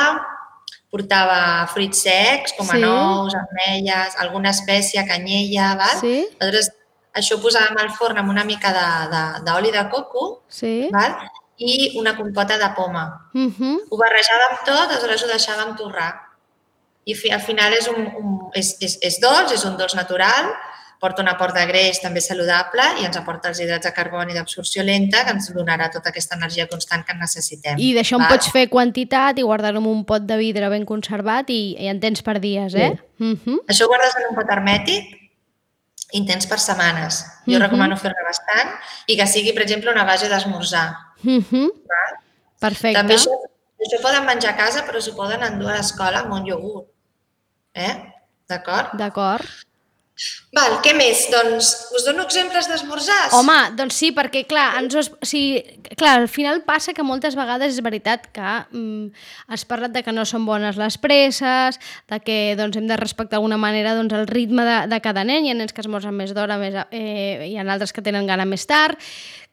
portava 0.91 1.67
fruits 1.72 2.01
secs, 2.03 2.53
com 2.58 2.67
a 2.70 2.74
Sí. 2.75 2.81
nous, 2.81 3.36
ametlles, 3.36 4.17
alguna 4.20 4.50
espècia, 4.51 5.05
canyella, 5.08 5.75
val? 5.79 6.00
Sí? 6.01 6.27
Aleshores, 6.39 6.72
això 7.13 7.38
ho 7.38 7.41
posàvem 7.43 7.77
al 7.79 7.91
forn 7.96 8.17
amb 8.17 8.29
una 8.29 8.43
mica 8.43 8.74
de- 8.75 9.08
de- 9.13 9.43
d'oli 9.46 9.72
de, 9.72 9.77
de 9.84 9.89
coco, 9.89 10.43
Sí? 10.50 10.89
val? 10.91 11.15
i 11.58 11.93
una 12.00 12.17
compota 12.17 12.58
de 12.58 12.67
poma. 12.75 13.29
Uh 13.36 13.51
-huh. 13.53 13.77
Ho 13.91 13.98
barrejàvem 13.98 14.63
tot, 14.65 14.89
aleshores 14.89 15.24
ho 15.24 15.27
deixàvem 15.27 15.75
torrar. 15.77 16.30
I 17.05 17.15
fi, 17.15 17.31
al 17.34 17.41
final 17.41 17.74
és, 17.74 17.88
un, 17.88 18.03
un, 18.17 18.36
és, 18.53 18.75
és, 18.79 18.98
és 19.01 19.20
dolç, 19.22 19.51
és 19.55 19.63
un 19.65 19.77
dolç 19.77 19.96
natural, 19.98 20.51
porta 21.01 21.24
un 21.24 21.27
aport 21.31 21.55
de 21.58 21.63
greix 21.65 21.98
també 21.98 22.22
saludable 22.22 22.84
i 23.01 23.05
ens 23.08 23.17
aporta 23.17 23.50
els 23.50 23.60
hidrats 23.60 23.88
de 23.88 23.91
carboni 23.96 24.36
d'absorció 24.36 24.84
lenta 24.86 25.24
que 25.25 25.31
ens 25.34 25.48
donarà 25.55 25.88
tota 25.89 26.12
aquesta 26.13 26.36
energia 26.38 26.67
constant 26.70 27.01
que 27.08 27.15
necessitem. 27.17 27.79
I 27.81 27.96
d'això 27.98 28.20
en 28.20 28.27
pots 28.29 28.51
fer 28.53 28.67
quantitat 28.70 29.39
i 29.41 29.46
guardar-ho 29.48 29.81
en 29.81 29.88
un 29.89 30.03
pot 30.05 30.22
de 30.29 30.38
vidre 30.38 30.70
ben 30.70 30.86
conservat 30.86 31.50
i, 31.50 31.74
i 31.81 31.89
en 31.89 32.00
tens 32.03 32.22
per 32.22 32.38
dies, 32.39 32.75
eh? 32.75 32.91
Uh 33.20 33.34
-huh. 33.34 33.58
Això 33.67 33.86
ho 33.86 33.88
guardes 33.89 34.13
en 34.15 34.29
un 34.29 34.36
pot 34.36 34.46
hermètic 34.53 35.17
i 36.13 36.20
en 36.20 36.25
tens 36.27 36.46
per 36.46 36.60
setmanes. 36.60 37.25
Jo 37.48 37.58
Mhm. 37.58 37.62
recomano 37.63 37.98
fer-ne 37.98 38.24
bastant 38.27 38.70
i 39.08 39.17
que 39.17 39.25
sigui, 39.25 39.53
per 39.53 39.63
exemple, 39.63 39.91
una 39.91 40.03
base 40.03 40.29
d'esmorzar. 40.29 40.93
Uh 41.24 41.41
-huh. 41.41 41.72
val? 41.89 42.20
Perfecte. 42.60 43.00
També 43.00 43.15
això, 43.15 43.31
això 43.81 44.01
poden 44.03 44.27
menjar 44.27 44.53
a 44.53 44.59
casa, 44.59 44.85
però 44.88 45.01
s'ho 45.01 45.15
poden 45.17 45.43
endur 45.47 45.71
a 45.71 45.79
l'escola 45.79 46.23
amb 46.23 46.38
un 46.38 46.47
iogurt. 46.51 46.88
Eh? 47.73 47.93
D'acord? 48.51 48.95
D'acord. 49.00 49.67
Val, 50.51 50.73
què 50.83 50.91
més? 50.93 51.23
Doncs 51.31 51.69
us 51.95 52.03
dono 52.05 52.25
exemples 52.27 52.67
d'esmorzars? 52.67 53.31
Home, 53.38 53.55
doncs 53.79 53.95
sí, 54.01 54.09
perquè 54.13 54.43
clar, 54.45 54.65
ens, 54.81 54.97
o 55.00 55.25
sigui, 55.25 55.61
clar, 55.95 56.17
al 56.19 56.27
final 56.29 56.59
passa 56.67 56.93
que 56.93 57.05
moltes 57.07 57.38
vegades 57.39 57.71
és 57.71 57.79
veritat 57.81 58.27
que 58.35 58.43
mm, 58.43 59.23
has 59.55 59.63
parlat 59.65 59.95
de 59.95 60.03
que 60.03 60.13
no 60.13 60.25
són 60.27 60.43
bones 60.45 60.77
les 60.77 61.00
presses, 61.01 61.79
de 62.11 62.19
que 62.21 62.38
doncs, 62.59 62.77
hem 62.77 62.91
de 62.91 63.00
respectar 63.00 63.39
d'alguna 63.39 63.57
manera 63.61 63.95
doncs, 63.97 64.13
el 64.19 64.27
ritme 64.27 64.67
de, 64.67 64.77
de 64.91 65.00
cada 65.01 65.23
nen, 65.25 65.47
hi 65.47 65.55
ha 65.55 65.57
nens 65.57 65.73
que 65.73 65.81
esmorzen 65.81 66.13
més 66.19 66.35
d'hora, 66.35 66.59
més, 66.59 66.75
eh, 66.91 67.47
hi 67.47 67.55
ha 67.55 67.65
altres 67.65 67.95
que 67.95 68.03
tenen 68.05 68.27
gana 68.29 68.45
més 68.45 68.67
tard, 68.69 69.00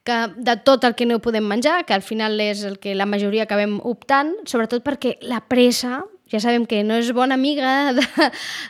que 0.03 0.19
de 0.37 0.55
tot 0.65 0.85
el 0.87 0.95
que 0.95 1.05
no 1.05 1.19
podem 1.23 1.45
menjar, 1.45 1.83
que 1.85 1.93
al 1.93 2.05
final 2.05 2.39
és 2.41 2.63
el 2.67 2.79
que 2.79 2.95
la 2.95 3.07
majoria 3.09 3.45
acabem 3.45 3.79
optant, 3.83 4.33
sobretot 4.49 4.85
perquè 4.85 5.17
la 5.21 5.41
pressa, 5.47 6.03
ja 6.29 6.39
sabem 6.39 6.65
que 6.69 6.83
no 6.85 6.97
és 6.99 7.11
bona 7.15 7.35
amiga 7.35 7.91
de, 7.97 8.05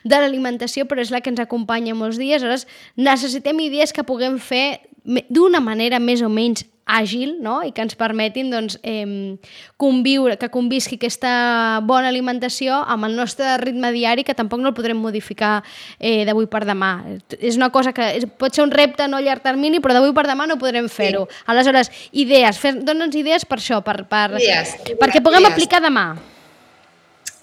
de 0.04 0.22
l'alimentació, 0.22 0.88
però 0.88 1.04
és 1.04 1.12
la 1.12 1.22
que 1.22 1.32
ens 1.34 1.42
acompanya 1.44 1.98
molts 1.98 2.20
dies. 2.20 2.42
Aleshores, 2.42 2.68
necessitem 2.96 3.60
idees 3.66 3.94
que 3.94 4.08
puguem 4.08 4.40
fer 4.40 4.82
d'una 5.30 5.62
manera 5.64 6.00
més 6.00 6.24
o 6.24 6.30
menys 6.32 6.66
àgil 6.90 7.36
no? 7.44 7.60
i 7.64 7.72
que 7.76 7.84
ens 7.86 7.96
permetin 8.00 8.50
doncs, 8.52 8.80
eh, 8.84 9.38
conviure, 9.78 10.38
que 10.42 10.50
convisqui 10.50 10.98
aquesta 11.00 11.80
bona 11.86 12.10
alimentació 12.10 12.82
amb 12.90 13.06
el 13.08 13.16
nostre 13.18 13.56
ritme 13.62 13.92
diari 13.96 14.26
que 14.28 14.36
tampoc 14.38 14.64
no 14.64 14.72
el 14.74 14.78
podrem 14.78 14.98
modificar 15.00 15.60
eh, 16.00 16.26
d'avui 16.28 16.50
per 16.52 16.66
demà. 16.68 16.92
És 17.40 17.60
una 17.60 17.70
cosa 17.74 17.94
que 17.94 18.10
és, 18.18 18.28
pot 18.40 18.56
ser 18.56 18.66
un 18.66 18.74
repte 18.74 19.08
no 19.08 19.22
a 19.22 19.26
llarg 19.26 19.46
termini, 19.46 19.80
però 19.84 19.96
d'avui 19.98 20.14
per 20.18 20.26
demà 20.28 20.48
no 20.50 20.60
podrem 20.62 20.90
fer-ho. 20.92 21.28
Aleshores, 21.48 21.92
idees, 22.12 22.60
dona'ns 22.84 23.16
idees 23.20 23.46
per 23.46 23.62
això, 23.62 23.84
per, 23.86 24.02
per, 24.10 24.28
Idees, 24.40 24.76
perquè 25.00 25.22
puguem 25.24 25.46
idees. 25.46 25.54
aplicar 25.54 25.84
demà. 25.86 26.08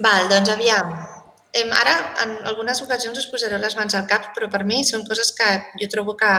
Val, 0.03 0.27
doncs 0.29 0.51
aviam. 0.53 1.16
Em, 1.57 1.71
ara, 1.73 1.93
en 2.25 2.35
algunes 2.51 2.81
ocasions 2.85 3.17
us 3.17 3.27
posaré 3.33 3.57
les 3.63 3.77
mans 3.79 3.95
al 3.97 4.05
cap, 4.11 4.27
però 4.37 4.51
per 4.53 4.61
mi 4.69 4.83
són 4.85 5.07
coses 5.09 5.31
que 5.33 5.47
jo 5.81 5.89
trobo 5.93 6.13
que, 6.19 6.33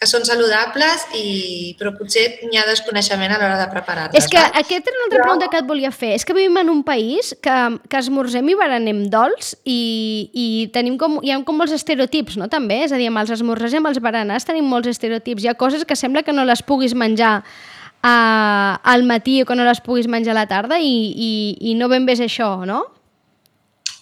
que 0.00 0.08
són 0.10 0.24
saludables, 0.26 1.04
i, 1.14 1.74
però 1.78 1.92
potser 1.94 2.24
hi 2.42 2.58
ha 2.58 2.64
desconeixement 2.66 3.30
a 3.36 3.38
l'hora 3.38 3.60
de 3.60 3.68
preparar-les. 3.70 4.18
És 4.18 4.26
que 4.32 4.40
val? 4.40 4.58
aquesta 4.62 4.90
era 4.90 4.98
una 4.98 5.06
altra 5.06 5.18
Però- 5.20 5.28
pregunta 5.28 5.50
que 5.52 5.60
et 5.62 5.68
volia 5.68 5.92
fer. 5.94 6.14
És 6.16 6.24
que 6.26 6.34
vivim 6.34 6.58
en 6.58 6.72
un 6.72 6.82
país 6.88 7.30
que, 7.42 7.56
que 7.88 8.00
esmorzem 8.02 8.48
i 8.50 8.58
berenem 8.58 9.04
dolç 9.12 9.52
i, 9.62 9.78
i 10.32 10.46
tenim 10.74 10.98
com, 10.98 11.20
hi 11.22 11.30
ha 11.30 11.38
com 11.46 11.60
molts 11.62 11.76
estereotips, 11.76 12.40
no? 12.40 12.50
També, 12.50 12.82
és 12.88 12.92
a 12.92 12.98
dir, 12.98 13.06
amb 13.12 13.22
els 13.22 13.30
esmorzars 13.36 13.76
i 13.76 13.80
amb 13.80 13.92
els 13.92 14.02
berenars 14.02 14.48
tenim 14.48 14.66
molts 14.66 14.90
estereotips. 14.90 15.44
Hi 15.46 15.52
ha 15.52 15.58
coses 15.60 15.86
que 15.86 15.94
sembla 15.96 16.24
que 16.26 16.34
no 16.34 16.44
les 16.48 16.64
puguis 16.66 16.96
menjar 16.98 17.36
a, 18.02 18.80
al 18.82 19.06
matí 19.06 19.40
o 19.42 19.46
que 19.46 19.54
no 19.54 19.64
les 19.64 19.80
puguis 19.80 20.10
menjar 20.10 20.34
a 20.34 20.40
la 20.40 20.46
tarda 20.50 20.80
i, 20.82 20.90
i, 21.14 21.30
i 21.70 21.74
no 21.78 21.88
ben 21.92 22.06
bé 22.06 22.18
és 22.18 22.26
això, 22.26 22.50
no? 22.66 22.82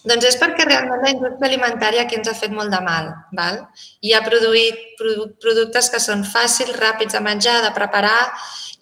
Doncs 0.04 0.26
és 0.28 0.36
perquè 0.36 0.66
realment 0.68 1.00
la 1.00 1.10
indústria 1.14 1.48
alimentària 1.48 2.02
aquí 2.04 2.18
ens 2.18 2.28
ha 2.28 2.34
fet 2.36 2.52
molt 2.52 2.68
de 2.70 2.80
mal. 2.84 3.06
Val? 3.32 3.62
I 4.04 4.12
ha 4.12 4.20
produït 4.26 4.76
produ- 5.00 5.30
productes 5.40 5.88
que 5.90 6.00
són 6.02 6.24
fàcils, 6.28 6.76
ràpids 6.76 7.16
de 7.16 7.22
menjar, 7.24 7.62
de 7.64 7.70
preparar 7.72 8.18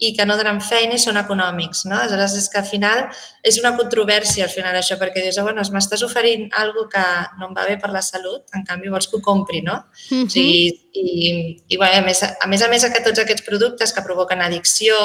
i 0.03 0.09
que 0.17 0.25
no 0.27 0.35
donen 0.35 0.59
feina 0.61 0.97
i 0.97 0.99
són 0.99 1.17
econòmics. 1.21 1.85
No? 1.87 1.95
Aleshores, 2.01 2.35
és 2.41 2.49
que 2.51 2.59
al 2.59 2.67
final 2.67 3.05
és 3.47 3.61
una 3.63 3.71
controvèrsia 3.79 4.49
al 4.49 4.51
final 4.51 4.75
això, 4.75 4.97
perquè 4.99 5.23
dius, 5.23 5.39
oh, 5.39 5.45
bueno, 5.47 5.63
m'estàs 5.63 6.03
oferint 6.03 6.49
algo 6.59 6.89
que 6.91 7.05
no 7.39 7.47
em 7.47 7.55
va 7.55 7.69
bé 7.71 7.77
per 7.79 7.93
la 7.95 8.03
salut, 8.03 8.43
en 8.59 8.65
canvi 8.67 8.91
vols 8.91 9.07
que 9.07 9.21
ho 9.21 9.23
compri, 9.23 9.63
no? 9.63 9.77
Mhm. 10.11 10.25
O 10.27 10.31
sigui, 10.35 10.73
i, 10.99 11.63
i 11.69 11.77
bueno, 11.77 12.01
a, 12.01 12.03
més, 12.03 12.25
a 12.27 12.47
més 12.51 12.63
a 12.67 12.69
més 12.73 12.83
que 12.91 13.05
tots 13.05 13.23
aquests 13.23 13.47
productes 13.47 13.93
que 13.95 14.03
provoquen 14.03 14.43
addicció, 14.43 14.99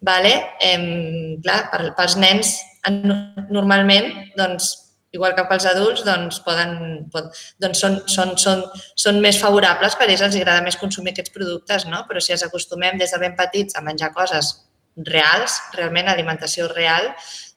vale? 0.00 0.32
em, 0.60 1.36
clar, 1.44 1.68
per, 1.70 1.92
pels 1.96 2.16
nens 2.16 2.56
en- 2.88 3.04
normalment, 3.50 4.08
doncs, 4.40 4.72
igual 5.14 5.34
que 5.36 5.44
pels 5.48 5.66
adults, 5.70 6.02
doncs, 6.06 6.40
poden, 6.44 6.74
pot, 7.12 7.30
doncs 7.62 7.80
són, 7.84 8.00
són, 8.10 8.34
són, 8.40 8.64
són 8.98 9.22
més 9.22 9.38
favorables 9.40 9.96
per 9.98 10.08
ells, 10.10 10.24
els 10.26 10.36
agrada 10.40 10.64
més 10.66 10.78
consumir 10.80 11.14
aquests 11.14 11.34
productes, 11.34 11.86
no? 11.90 12.04
però 12.08 12.22
si 12.22 12.34
ens 12.34 12.44
acostumem 12.46 12.98
des 13.00 13.14
de 13.14 13.22
ben 13.22 13.36
petits 13.38 13.78
a 13.78 13.84
menjar 13.86 14.12
coses 14.16 14.52
reals, 14.96 15.58
realment 15.74 16.10
alimentació 16.10 16.68
real, 16.70 17.12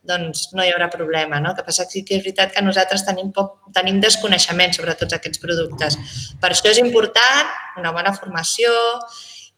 doncs 0.07 0.47
no 0.55 0.63
hi 0.63 0.71
haurà 0.71 0.87
problema. 0.89 1.41
No? 1.43 1.51
El 1.51 1.57
que 1.57 1.65
passa 1.67 1.85
que 1.85 1.97
sí 1.97 2.03
que 2.07 2.15
és 2.17 2.23
veritat 2.23 2.53
que 2.55 2.63
nosaltres 2.63 3.03
tenim, 3.05 3.33
poc, 3.35 3.57
tenim 3.75 3.99
desconeixement 4.01 4.73
sobre 4.77 4.95
tots 4.99 5.17
aquests 5.17 5.41
productes. 5.43 5.97
Per 6.41 6.53
això 6.53 6.71
és 6.71 6.79
important 6.81 7.51
una 7.81 7.91
bona 7.93 8.13
formació, 8.15 8.71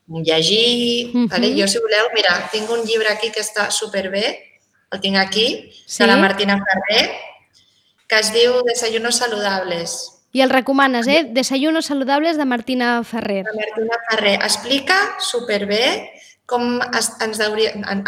llegir... 0.10 1.12
Mhm. 1.14 1.28
vale? 1.30 1.54
Jo, 1.58 1.68
si 1.68 1.80
voleu, 1.84 2.10
mira, 2.16 2.50
tinc 2.52 2.70
un 2.74 2.82
llibre 2.84 3.12
aquí 3.12 3.30
que 3.32 3.44
està 3.46 3.70
superbé, 3.72 4.38
el 4.92 5.02
tinc 5.02 5.18
aquí, 5.18 5.72
Sí? 5.86 6.02
de 6.04 6.08
la 6.08 6.18
Martina 6.18 6.58
Ferrer, 6.58 7.12
que 8.10 8.18
es 8.20 8.34
diu 8.34 8.64
Desayunos 8.66 9.18
saludables. 9.22 10.16
I 10.34 10.42
el 10.42 10.50
recomanes, 10.50 11.08
eh? 11.08 11.24
Desayunos 11.30 11.86
saludables 11.88 12.38
de 12.38 12.46
Martina 12.46 13.04
Ferrer. 13.04 13.46
La 13.46 13.54
Martina 13.54 13.98
Ferrer 14.10 14.36
explica 14.44 14.98
superbé 15.20 16.10
com 16.50 16.80
es, 16.98 17.12
ens 17.22 17.38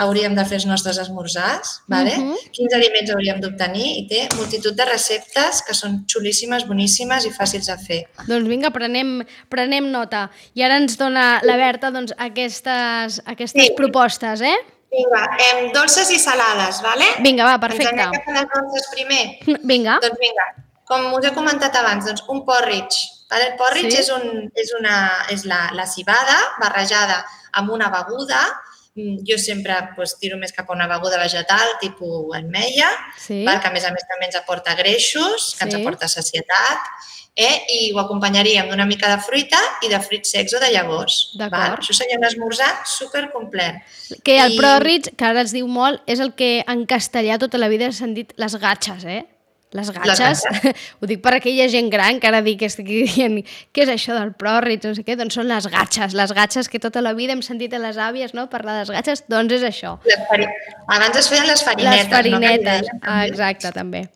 hauríem, 0.01 0.33
de 0.33 0.43
fer 0.49 0.57
els 0.57 0.65
nostres 0.65 0.97
esmorzars, 0.97 1.83
vale? 1.87 2.15
Mhm. 2.17 2.35
quins 2.51 2.73
aliments 2.73 3.11
hauríem 3.13 3.39
d'obtenir 3.39 3.85
i 3.99 4.07
té 4.09 4.23
multitud 4.35 4.73
de 4.73 4.85
receptes 4.89 5.61
que 5.61 5.75
són 5.77 5.99
xulíssimes, 6.09 6.65
boníssimes 6.67 7.25
i 7.29 7.29
fàcils 7.29 7.69
de 7.69 7.77
fer. 7.77 7.99
Doncs 8.25 8.49
vinga, 8.49 8.71
prenem, 8.73 9.21
prenem 9.47 9.91
nota. 9.93 10.31
I 10.55 10.63
ara 10.65 10.77
ens 10.81 10.97
dona 10.97 11.39
la 11.45 11.55
Berta 11.61 11.91
doncs, 11.91 12.15
aquestes, 12.17 13.21
aquestes 13.25 13.67
Sí. 13.67 13.73
propostes, 13.77 14.41
eh? 14.41 14.57
Vinga, 14.91 15.21
em, 15.39 15.71
dolces 15.71 16.09
i 16.11 16.19
salades, 16.19 16.81
vale? 16.83 17.05
Vinga, 17.23 17.45
va, 17.47 17.53
Ens 17.55 17.61
perfecte. 17.63 17.93
anem 17.95 18.11
cap 18.17 18.27
a 18.27 18.33
les 18.39 18.47
dolces 18.53 18.89
primer. 18.91 19.23
Vinga. 19.71 19.99
Doncs 20.03 20.19
vinga, 20.19 20.47
com 20.89 21.05
us 21.15 21.25
he 21.25 21.31
comentat 21.35 21.75
abans, 21.79 22.05
doncs 22.09 22.25
un 22.27 22.43
porridge. 22.45 23.05
Vale? 23.31 23.45
El 23.53 23.55
porridge 23.61 23.93
Sí. 23.95 24.01
és, 24.01 24.09
un, 24.11 24.51
és, 24.53 24.73
una, 24.79 24.95
és 25.31 25.45
la, 25.47 25.61
la 25.77 25.85
cibada 25.87 26.35
barrejada 26.59 27.21
amb 27.53 27.71
una 27.71 27.87
beguda. 27.93 28.41
Mm, 28.99 29.21
Jo 29.23 29.37
sempre 29.39 29.77
doncs, 29.95 30.17
tiro 30.19 30.35
més 30.37 30.51
cap 30.51 30.67
a 30.67 30.73
una 30.75 30.89
beguda 30.91 31.15
vegetal, 31.21 31.77
tipus 31.79 32.35
ametlla, 32.35 32.89
Sí. 33.15 33.45
val? 33.47 33.61
que 33.61 33.69
a 33.69 33.71
més 33.71 33.85
a 33.87 33.91
més 33.95 34.03
també 34.09 34.25
ens 34.27 34.35
aporta 34.35 34.75
greixos, 34.75 35.55
que 35.57 35.63
ens 35.63 35.73
Sí. 35.73 35.79
aporta 35.79 36.09
sacietat, 36.11 36.91
eh? 37.35 37.63
i 37.69 37.91
ho 37.93 37.99
acompanyaríem 38.01 38.69
d'una 38.69 38.85
mica 38.85 39.09
de 39.11 39.19
fruita 39.23 39.59
i 39.85 39.89
de 39.91 39.99
fruits 40.03 40.33
secs 40.35 40.55
o 40.57 40.61
de 40.61 40.71
llavors. 40.73 41.31
D'acord. 41.39 41.79
Això 41.79 41.95
seria 41.95 42.19
un 42.19 42.27
esmorzar 42.27 42.71
supercomplet. 42.85 43.81
Que 44.23 44.39
el 44.43 44.57
I- 44.57 44.61
porridge, 44.61 45.15
que 45.15 45.27
ara 45.27 45.45
es 45.45 45.53
diu 45.55 45.67
molt, 45.67 46.03
és 46.07 46.19
el 46.19 46.33
que 46.35 46.59
en 46.67 46.85
castellà 46.85 47.39
tota 47.39 47.61
la 47.61 47.71
vida 47.71 47.91
s'han 47.91 48.15
dit 48.17 48.33
les 48.37 48.57
gatxes, 48.59 49.05
eh? 49.05 49.23
Les 49.71 49.87
gatxes, 49.87 50.43
gatxes. 50.43 50.75
ho 50.99 51.07
dic 51.07 51.21
per 51.23 51.31
aquella 51.37 51.69
gent 51.71 51.87
gran 51.89 52.17
que 52.19 52.27
ara 52.27 52.41
dic 52.43 52.57
que 52.59 52.67
estic 52.67 52.89
dient 52.89 53.37
què 53.71 53.85
és 53.85 53.91
això 53.93 54.17
del 54.17 54.33
porridge, 54.35 54.83
no 54.89 54.97
sé 54.97 55.05
què, 55.07 55.15
doncs 55.15 55.37
són 55.39 55.47
les 55.47 55.69
gatxes, 55.71 56.11
les 56.11 56.33
gatxes 56.35 56.67
que 56.67 56.81
tota 56.83 56.99
la 56.99 57.13
vida 57.15 57.31
hem 57.31 57.43
sentit 57.45 57.71
a 57.71 57.79
les 57.79 57.95
àvies, 57.95 58.33
no?, 58.35 58.49
parlar 58.51 58.75
de 58.75 58.83
les 58.83 58.91
gatxes, 58.97 59.23
doncs 59.31 59.55
és 59.61 59.63
això. 59.63 59.95
Les 60.03 60.25
fari... 60.27 60.49
Abans 60.91 61.21
es 61.23 61.31
feien 61.31 61.47
les 61.47 61.63
farinetes. 61.63 62.03
Les 62.03 62.11
farinetes, 62.11 62.89
no? 62.91 62.99
Ah, 63.01 63.21
exacte, 63.29 63.71
també. 63.71 64.09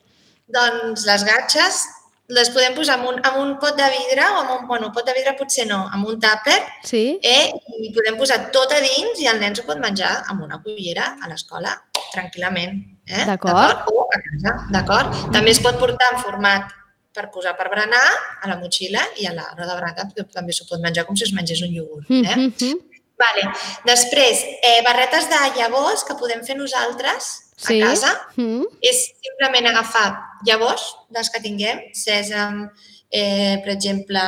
Doncs 0.51 1.07
les 1.07 1.23
gatxes 1.23 1.85
les 2.27 2.49
podem 2.49 2.73
posar 2.73 2.97
en 2.99 3.05
un, 3.05 3.19
en 3.21 3.35
un 3.41 3.51
pot 3.61 3.75
de 3.77 3.85
vidre 3.93 4.23
o 4.33 4.43
en 4.43 4.51
un, 4.55 4.67
bueno, 4.67 4.91
pot 4.93 5.05
de 5.05 5.13
vidre 5.13 5.35
potser 5.37 5.67
no, 5.69 5.83
en 5.93 6.05
un 6.09 6.17
tàper 6.21 6.57
Sí? 6.83 7.19
eh? 7.21 7.51
i 7.85 7.91
podem 7.93 8.17
posar 8.17 8.39
tot 8.55 8.73
a 8.73 8.79
dins 8.81 9.21
i 9.21 9.29
el 9.29 9.41
nen 9.41 9.53
s'ho 9.55 9.65
pot 9.67 9.81
menjar 9.81 10.23
amb 10.31 10.41
una 10.47 10.57
cullera 10.63 11.15
a 11.21 11.29
l'escola 11.29 11.75
tranquil·lament. 12.15 12.81
Eh? 13.05 13.25
D'acord. 13.27 13.85
O 13.91 14.07
a 14.07 14.19
casa, 14.23 14.55
d'acord? 14.73 15.21
També 15.35 15.53
es 15.53 15.61
pot 15.61 15.77
portar 15.77 16.15
en 16.15 16.23
format 16.23 16.73
per 17.15 17.29
posar 17.31 17.53
per 17.55 17.69
berenar 17.71 18.03
a 18.41 18.49
la 18.49 18.57
motxilla 18.59 19.05
i 19.21 19.29
a 19.29 19.33
l'hora 19.35 19.67
de 19.69 19.77
berenar 19.77 20.09
també 20.33 20.55
s'ho 20.55 20.67
pot 20.69 20.81
menjar 20.83 21.05
com 21.05 21.15
si 21.15 21.27
es 21.27 21.33
mengés 21.35 21.61
un 21.63 21.73
iogurt. 21.77 22.09
Eh? 22.09 22.35
Mm 22.35 22.51
-hmm. 22.51 22.75
Vale. 23.15 23.43
Després, 23.85 24.43
eh, 24.61 24.81
barretes 24.83 25.29
de 25.29 25.39
llavors 25.57 26.03
que 26.03 26.15
podem 26.19 26.43
fer 26.43 26.57
nosaltres 26.57 27.44
Sí. 27.57 27.81
a 27.81 27.87
casa. 27.87 28.11
Mm. 28.35 28.65
És 28.81 29.13
simplement 29.23 29.69
agafar 29.71 30.09
llavors, 30.47 30.83
les 31.15 31.29
que 31.31 31.41
tinguem, 31.41 31.79
sèsam, 31.95 32.65
eh, 33.11 33.61
per 33.63 33.71
exemple, 33.73 34.19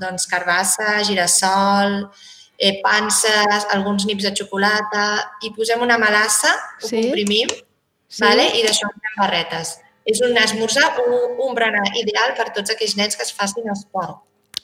doncs, 0.00 0.26
carbassa, 0.26 1.02
girassol, 1.08 2.10
eh, 2.58 2.80
panses, 2.82 3.66
alguns 3.72 4.04
nips 4.06 4.24
de 4.24 4.34
xocolata, 4.36 5.06
i 5.42 5.52
posem 5.56 5.80
una 5.80 5.96
melassa, 5.98 6.52
ho 6.82 6.86
Sí. 6.86 7.00
comprimim, 7.00 7.48
Sí. 8.08 8.20
vale? 8.22 8.44
i 8.58 8.62
d'això 8.62 8.84
en 8.84 9.00
fem 9.00 9.16
barretes. 9.18 9.78
És 10.04 10.20
un 10.20 10.36
esmorzar, 10.36 10.98
un, 11.06 11.36
un 11.48 11.54
berenar 11.54 11.84
ideal 11.96 12.34
per 12.36 12.52
tots 12.52 12.70
aquells 12.70 12.96
nens 12.96 13.16
que 13.16 13.22
es 13.22 13.32
facin 13.32 13.68
esport. 13.70 14.18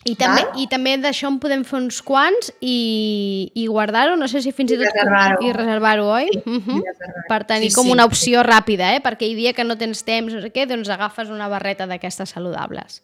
I 0.06 0.14
també, 0.14 0.42
Val? 0.46 0.60
i 0.62 0.66
també 0.70 0.92
d'això 1.02 1.26
en 1.32 1.38
podem 1.42 1.64
fer 1.66 1.76
uns 1.80 1.98
quants 2.06 2.52
i, 2.60 3.50
i 3.58 3.66
guardar-ho, 3.66 4.14
no 4.16 4.28
sé 4.30 4.40
si 4.44 4.52
fins 4.54 4.70
i 4.70 4.76
I 4.76 4.78
tot... 4.78 4.86
reservar-ho. 4.86 5.40
I 5.42 5.52
reservar-ho, 5.56 6.04
oi? 6.14 6.28
Sí, 6.32 6.42
Mhm. 6.46 6.76
i 6.78 6.82
reservar-ho. 6.86 7.24
Per 7.28 7.40
tenir 7.44 7.70
Sí, 7.70 7.74
com 7.74 7.86
sí, 7.86 7.92
una 7.92 8.04
opció 8.06 8.42
ràpida, 8.46 8.92
eh? 8.94 9.00
Perquè 9.02 9.26
hi 9.26 9.34
dia 9.34 9.52
que 9.52 9.64
no 9.64 9.76
tens 9.76 10.04
temps, 10.06 10.32
no 10.32 10.40
sé 10.40 10.52
què, 10.54 10.66
doncs 10.70 10.88
agafes 10.88 11.28
una 11.28 11.48
barreta 11.48 11.86
d'aquestes 11.90 12.30
saludables. 12.30 13.02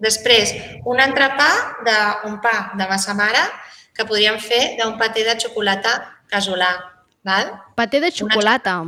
Després, 0.00 0.54
un 0.88 0.98
entrepà 0.98 1.48
d'un 2.24 2.40
pa 2.40 2.72
de 2.76 2.86
massa 2.88 3.14
mare 3.14 3.42
que 3.94 4.04
podríem 4.08 4.38
fer 4.40 4.76
d'un 4.80 4.96
paté 4.98 5.24
de 5.24 5.38
xocolata 5.38 5.98
casolà. 6.30 6.70
Val? 7.22 7.50
Paté 7.76 8.00
de 8.00 8.10
xocolata. 8.10 8.78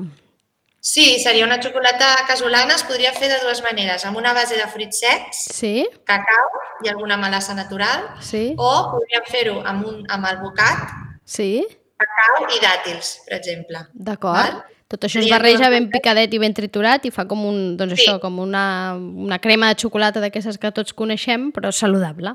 Sí, 0.85 1.21
seria 1.23 1.45
una 1.47 1.61
xocolata 1.63 2.09
casolana, 2.27 2.75
es 2.75 2.83
podria 2.83 3.13
fer 3.15 3.29
de 3.31 3.37
dues 3.45 3.61
maneres, 3.63 4.03
amb 4.05 4.19
una 4.19 4.33
base 4.35 4.57
de 4.59 4.65
fruits 4.67 4.99
secs, 4.99 5.45
Sí, 5.55 5.87
cacau 6.05 6.49
i 6.83 6.91
alguna 6.91 7.15
melassa 7.17 7.55
natural, 7.55 8.09
sí, 8.19 8.49
o 8.59 8.71
podríem 8.91 9.29
fer-ho 9.31 9.61
amb, 9.63 9.87
un, 9.87 10.01
amb 10.11 10.27
albocat, 10.27 10.91
sí, 11.23 11.63
cacau 12.03 12.49
i 12.51 12.59
dàtils, 12.65 13.13
per 13.29 13.39
exemple. 13.39 13.85
d'acord. 13.95 14.65
Tot 14.91 15.07
això 15.07 15.23
es 15.23 15.31
barreja 15.31 15.71
ben 15.71 15.87
el 15.87 15.91
picadet 15.95 16.35
i 16.35 16.39
ben 16.43 16.53
triturat 16.53 17.07
i 17.07 17.11
fa 17.15 17.25
com 17.31 17.47
un, 17.47 17.77
doncs 17.79 17.95
Sí. 17.95 18.03
això, 18.03 18.19
com 18.21 18.41
una, 18.43 18.93
una 18.99 19.39
crema 19.39 19.71
de 19.71 19.79
xocolata 19.81 20.21
d'aquestes 20.21 20.59
que 20.59 20.73
tots 20.73 20.93
coneixem, 20.93 21.53
però 21.53 21.71
saludable. 21.73 22.35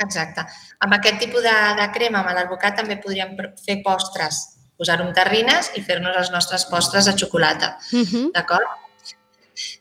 Exacte. 0.00 0.42
Amb 0.80 0.94
aquest 0.96 1.20
tipus 1.20 1.42
de, 1.44 1.52
de 1.78 1.86
crema, 1.92 2.24
amb 2.24 2.32
l'albocat, 2.34 2.74
també 2.80 2.96
podríem 2.96 3.36
fer 3.64 3.82
postres, 3.84 4.57
posar-ho 4.78 5.06
en 5.08 5.14
terrines 5.14 5.72
i 5.76 5.82
fer-nos 5.82 6.16
els 6.16 6.30
nostres 6.34 6.64
postres 6.70 7.08
de 7.10 7.16
xocolata. 7.18 7.76
Uh 7.92 8.04
-huh. 8.06 8.26
D'acord? 8.34 8.68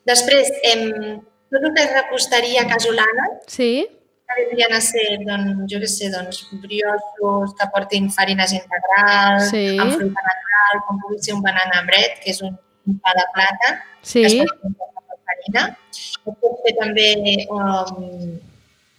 Després, 0.09 0.49
em, 0.63 1.21
tot 1.51 1.61
el 1.63 1.73
que 1.75 1.83
és 1.83 1.93
reposteria 1.93 2.67
casolana, 2.67 3.25
Sí, 3.47 3.87
que 4.27 4.33
vindrien 4.41 4.73
a 4.73 4.81
ser, 4.81 5.19
doncs, 5.23 5.71
jo 5.71 5.79
què 5.79 5.87
sé, 5.87 6.09
doncs, 6.11 6.41
brioixos 6.63 7.53
que 7.57 7.67
portin 7.73 8.09
farines 8.11 8.51
integrals, 8.53 9.49
Sí. 9.51 9.77
amb 9.77 9.93
fruita 9.93 10.21
natural, 10.29 10.81
com 10.87 10.99
pugui 10.99 11.19
ser 11.21 11.33
un 11.35 11.41
banana 11.41 11.83
bread, 11.87 12.19
que 12.23 12.31
és 12.31 12.41
un, 12.41 12.57
un 12.87 12.99
pa 12.99 13.13
de 13.19 13.25
plàtan, 13.35 13.79
sí, 14.01 14.21
que 14.21 14.27
es 14.27 14.35
pot 14.35 14.59
fer 14.61 14.71
amb 14.73 15.21
farina. 15.29 15.77
Es 15.91 16.17
pot 16.25 16.59
fer 16.65 16.75
també 16.81 17.07
um, 17.49 18.39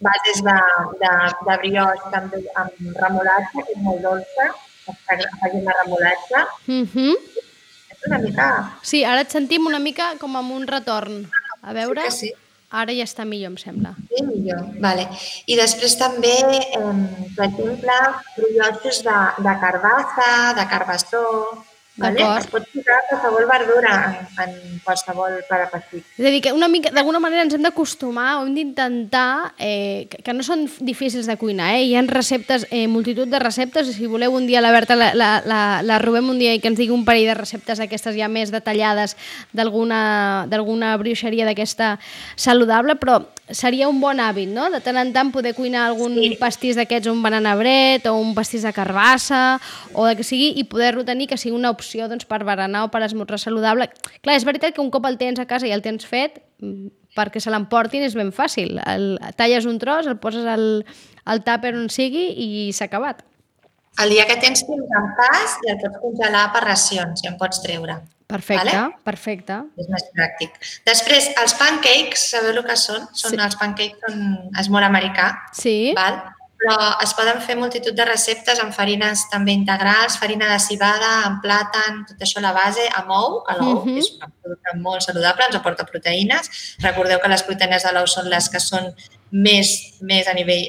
bases 0.00 0.42
de, 0.46 0.56
de, 1.02 1.12
de 1.46 1.58
brioix 1.64 2.00
també 2.14 2.42
amb 2.54 2.72
remolatge, 3.02 3.66
que 3.66 3.72
és 3.76 3.82
molt 3.82 4.00
dolça, 4.02 4.48
afegim 4.88 5.64
la 5.64 5.76
remolatge. 5.82 6.42
uh 6.66 6.86
-huh. 6.94 7.16
És 7.92 8.06
una 8.06 8.18
mica... 8.18 8.78
sí, 8.82 9.04
ara 9.04 9.20
et 9.20 9.30
sentim 9.30 9.66
una 9.66 9.78
mica 9.78 10.14
com 10.18 10.36
amb 10.36 10.52
un 10.52 10.66
retorn. 10.66 11.30
A 11.62 11.72
veure, 11.72 12.10
Sí 12.10 12.18
sí. 12.28 12.32
ara 12.70 12.92
ja 12.92 13.04
està 13.04 13.24
millor, 13.24 13.50
em 13.50 13.56
sembla. 13.56 13.94
Sí, 14.08 14.22
millor. 14.24 14.60
Vale. 14.80 15.08
I 15.46 15.56
després 15.56 15.98
també, 15.98 16.34
eh, 16.38 17.32
per 17.36 17.46
exemple, 17.48 17.96
brioixos 18.36 19.02
de, 19.02 19.18
de 19.46 19.54
carbassa, 19.60 20.54
de 20.54 20.66
carbassó, 20.68 21.24
vale? 21.98 22.24
Es 22.38 22.46
pot 22.48 22.64
posar 22.72 22.98
qualsevol 23.10 23.46
verdura 23.50 23.92
en, 23.98 24.26
en 24.44 24.80
qualsevol 24.86 25.38
per 25.48 25.60
apetит. 25.66 26.04
És 26.16 26.26
a 26.26 26.32
dir, 26.32 26.40
que 26.44 26.52
una 26.54 26.68
mica, 26.70 26.92
d'alguna 26.94 27.20
manera 27.20 27.42
ens 27.44 27.56
hem 27.56 27.64
d'acostumar 27.66 28.38
o 28.38 28.46
hem 28.46 28.54
d'intentar, 28.56 29.52
eh, 29.58 30.06
que, 30.10 30.22
que 30.22 30.34
no 30.36 30.46
són 30.46 30.66
difícils 30.80 31.26
de 31.26 31.36
cuinar, 31.40 31.72
eh? 31.74 31.82
hi 31.88 31.96
ha 31.98 32.04
receptes, 32.06 32.68
eh, 32.70 32.86
multitud 32.88 33.28
de 33.28 33.42
receptes, 33.42 33.90
i 33.90 33.96
si 33.96 34.06
voleu 34.06 34.36
un 34.38 34.46
dia 34.46 34.62
la 34.62 34.70
Berta 34.72 34.94
la, 34.96 35.10
la, 35.18 35.30
la, 35.44 35.62
la 35.82 35.98
robem 35.98 36.30
un 36.30 36.38
dia 36.38 36.54
i 36.54 36.62
que 36.62 36.70
ens 36.70 36.78
digui 36.78 36.94
un 36.94 37.04
parell 37.08 37.26
de 37.26 37.34
receptes 37.34 37.82
aquestes 37.82 38.14
ja 38.16 38.30
més 38.30 38.54
detallades 38.54 39.16
d'alguna 39.52 40.94
brioixeria 41.00 41.46
d'aquesta 41.48 41.98
saludable, 42.36 42.94
però 43.00 43.20
seria 43.50 43.88
un 43.88 44.00
bon 44.00 44.20
hàbit, 44.20 44.50
no?, 44.52 44.68
de 44.70 44.80
tant 44.84 44.98
en 45.00 45.10
tant 45.14 45.32
poder 45.32 45.54
cuinar 45.56 45.86
algun 45.88 46.14
Sí. 46.18 46.36
pastís 46.36 46.76
d'aquests, 46.76 47.08
un 47.08 47.22
banana 47.22 47.54
bread 47.56 48.06
o 48.06 48.14
un 48.20 48.34
pastís 48.36 48.62
de 48.62 48.72
carbassa 48.76 49.58
o 49.94 50.04
de 50.04 50.16
que 50.16 50.24
sigui, 50.26 50.52
i 50.60 50.64
poder-lo 50.68 51.04
tenir 51.04 51.28
que 51.28 51.38
sigui 51.40 51.56
una 51.56 51.70
opció 51.70 51.87
doncs, 52.10 52.26
per 52.28 52.42
berenar 52.44 52.84
o 52.84 52.90
per 52.92 53.02
esmorzar 53.06 53.38
saludable. 53.40 53.88
Clar, 54.20 54.36
és 54.36 54.44
veritat 54.44 54.74
que 54.74 54.82
un 54.84 54.90
cop 54.90 55.06
el 55.08 55.16
tens 55.20 55.40
a 55.40 55.46
casa 55.48 55.66
i 55.66 55.72
el 55.72 55.82
tens 55.82 56.04
fet, 56.06 56.42
mm, 56.60 56.90
perquè 57.16 57.40
se 57.40 57.50
l'emportin 57.50 58.04
és 58.04 58.14
ben 58.14 58.30
fàcil. 58.32 58.76
El, 58.84 59.18
talles 59.36 59.66
un 59.66 59.78
tros, 59.78 60.06
el 60.06 60.18
poses 60.18 60.44
al, 60.46 60.84
al 61.24 61.42
tàper 61.44 61.74
on 61.74 61.88
sigui 61.88 62.28
i 62.36 62.68
s'ha 62.76 62.86
acabat. 62.86 63.24
El 63.98 64.12
dia 64.14 64.28
que 64.28 64.36
tens 64.38 64.62
temps 64.62 64.94
en 65.00 65.08
pas 65.18 65.56
i 65.66 65.72
el 65.72 65.80
pots 65.82 65.98
congelar 66.04 66.44
per 66.54 66.62
racions 66.68 67.24
i 67.24 67.28
en 67.32 67.36
pots 67.40 67.64
treure. 67.64 67.98
Perfecte, 68.28 68.68
Vale? 68.68 68.96
perfecte. 69.02 69.54
És 69.80 69.86
més 69.88 70.04
pràctic. 70.12 70.58
Després, 70.84 71.30
els 71.40 71.54
pancakes, 71.56 72.26
sabeu 72.34 72.52
el 72.52 72.64
que 72.66 72.76
són? 72.76 73.06
són 73.16 73.32
Sí. 73.32 73.40
Els 73.40 73.56
pancakes 73.56 74.02
són, 74.04 74.26
és 74.60 74.68
molt 74.68 74.84
americà, 74.84 75.30
Sí, 75.56 75.94
val? 75.96 76.20
Però 76.58 76.76
es 77.04 77.12
poden 77.14 77.40
fer 77.40 77.54
multitud 77.56 77.94
de 77.94 78.04
receptes 78.04 78.58
amb 78.58 78.74
farines 78.74 79.20
també 79.30 79.52
integrals, 79.52 80.16
farina 80.18 80.48
de 80.52 80.58
cibada, 80.58 81.10
amb 81.26 81.38
plàtan, 81.44 82.00
tot 82.08 82.18
això 82.24 82.38
a 82.40 82.46
la 82.48 82.52
base, 82.52 82.82
amb 82.98 83.10
ou, 83.10 83.44
que 83.46 83.54
l'ou 83.60 83.84
Mhm. 83.84 83.98
és 83.98 84.10
un 84.20 84.32
producte 84.42 84.76
molt 84.78 85.02
saludable, 85.02 85.44
ens 85.46 85.54
aporta 85.54 85.84
proteïnes. 85.86 86.50
Recordeu 86.80 87.20
que 87.20 87.28
les 87.28 87.42
proteïnes 87.44 87.82
de 87.84 87.92
l'ou 87.92 88.06
són 88.06 88.28
les 88.28 88.48
que 88.48 88.58
són 88.60 88.92
més, 89.30 89.70
més 90.00 90.26
a 90.26 90.32
nivell 90.32 90.64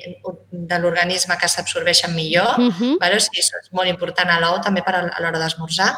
de 0.52 0.80
l'organisme 0.80 1.38
que 1.39 1.47
s'absorbeixen 1.47 2.13
millor. 2.13 2.60
Mhm. 2.60 2.97
Vale? 2.99 3.15
O 3.15 3.19
sigui, 3.19 3.39
això 3.41 3.58
és 3.63 3.71
molt 3.71 3.88
important 3.88 4.30
a 4.30 4.39
l'ou 4.39 4.60
també 4.62 4.84
per 4.84 4.95
a 4.95 4.99
a 4.99 5.21
l'hora 5.21 5.39
d'esmorzar. 5.39 5.97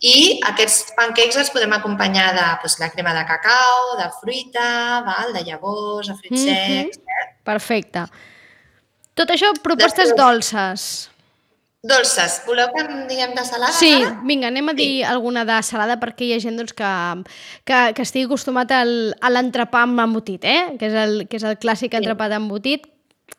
I 0.00 0.40
aquests 0.44 0.92
pancakes 0.96 1.36
els 1.36 1.50
podem 1.50 1.72
acompanyar 1.72 2.32
de 2.34 2.40
doncs, 2.60 2.78
la 2.80 2.90
crema 2.90 3.14
de 3.14 3.24
cacau, 3.24 3.96
de 3.98 4.10
fruita, 4.20 5.02
val? 5.06 5.32
de 5.32 5.42
llavors, 5.44 6.08
de 6.08 6.14
fruits 6.16 6.42
Mhm. 6.42 6.48
secs, 6.48 6.96
eh? 6.98 7.38
perfecte. 7.44 8.04
Tot 9.14 9.30
això, 9.30 9.52
propostes 9.62 10.10
Després- 10.10 10.16
dolces. 10.16 11.08
Dolces. 11.82 12.42
Voleu 12.46 12.68
que 12.70 12.80
en 12.84 13.08
diguem 13.08 13.34
de 13.34 13.44
salada? 13.44 13.72
Sí, 13.74 13.90
ara? 13.90 14.20
vinga, 14.22 14.46
anem 14.52 14.68
a 14.70 14.72
dir 14.72 15.04
alguna 15.04 15.42
de 15.44 15.56
salada 15.66 15.96
perquè 15.98 16.28
hi 16.28 16.34
ha 16.36 16.38
gent 16.38 16.56
doncs, 16.56 16.72
que, 16.78 16.90
que, 17.66 17.78
que 17.96 18.04
estigui 18.06 18.28
acostumat 18.28 18.70
al, 18.70 18.92
a 19.18 19.30
l'entrepà 19.34 19.82
amb 19.82 19.98
embotit, 19.98 20.44
eh? 20.46 20.76
que, 20.78 20.86
és 20.86 20.94
el, 20.94 21.24
que 21.26 21.40
és 21.40 21.46
el 21.48 21.58
clàssic 21.58 21.96
entrepà 21.98 22.28
d'embotit, 22.30 22.86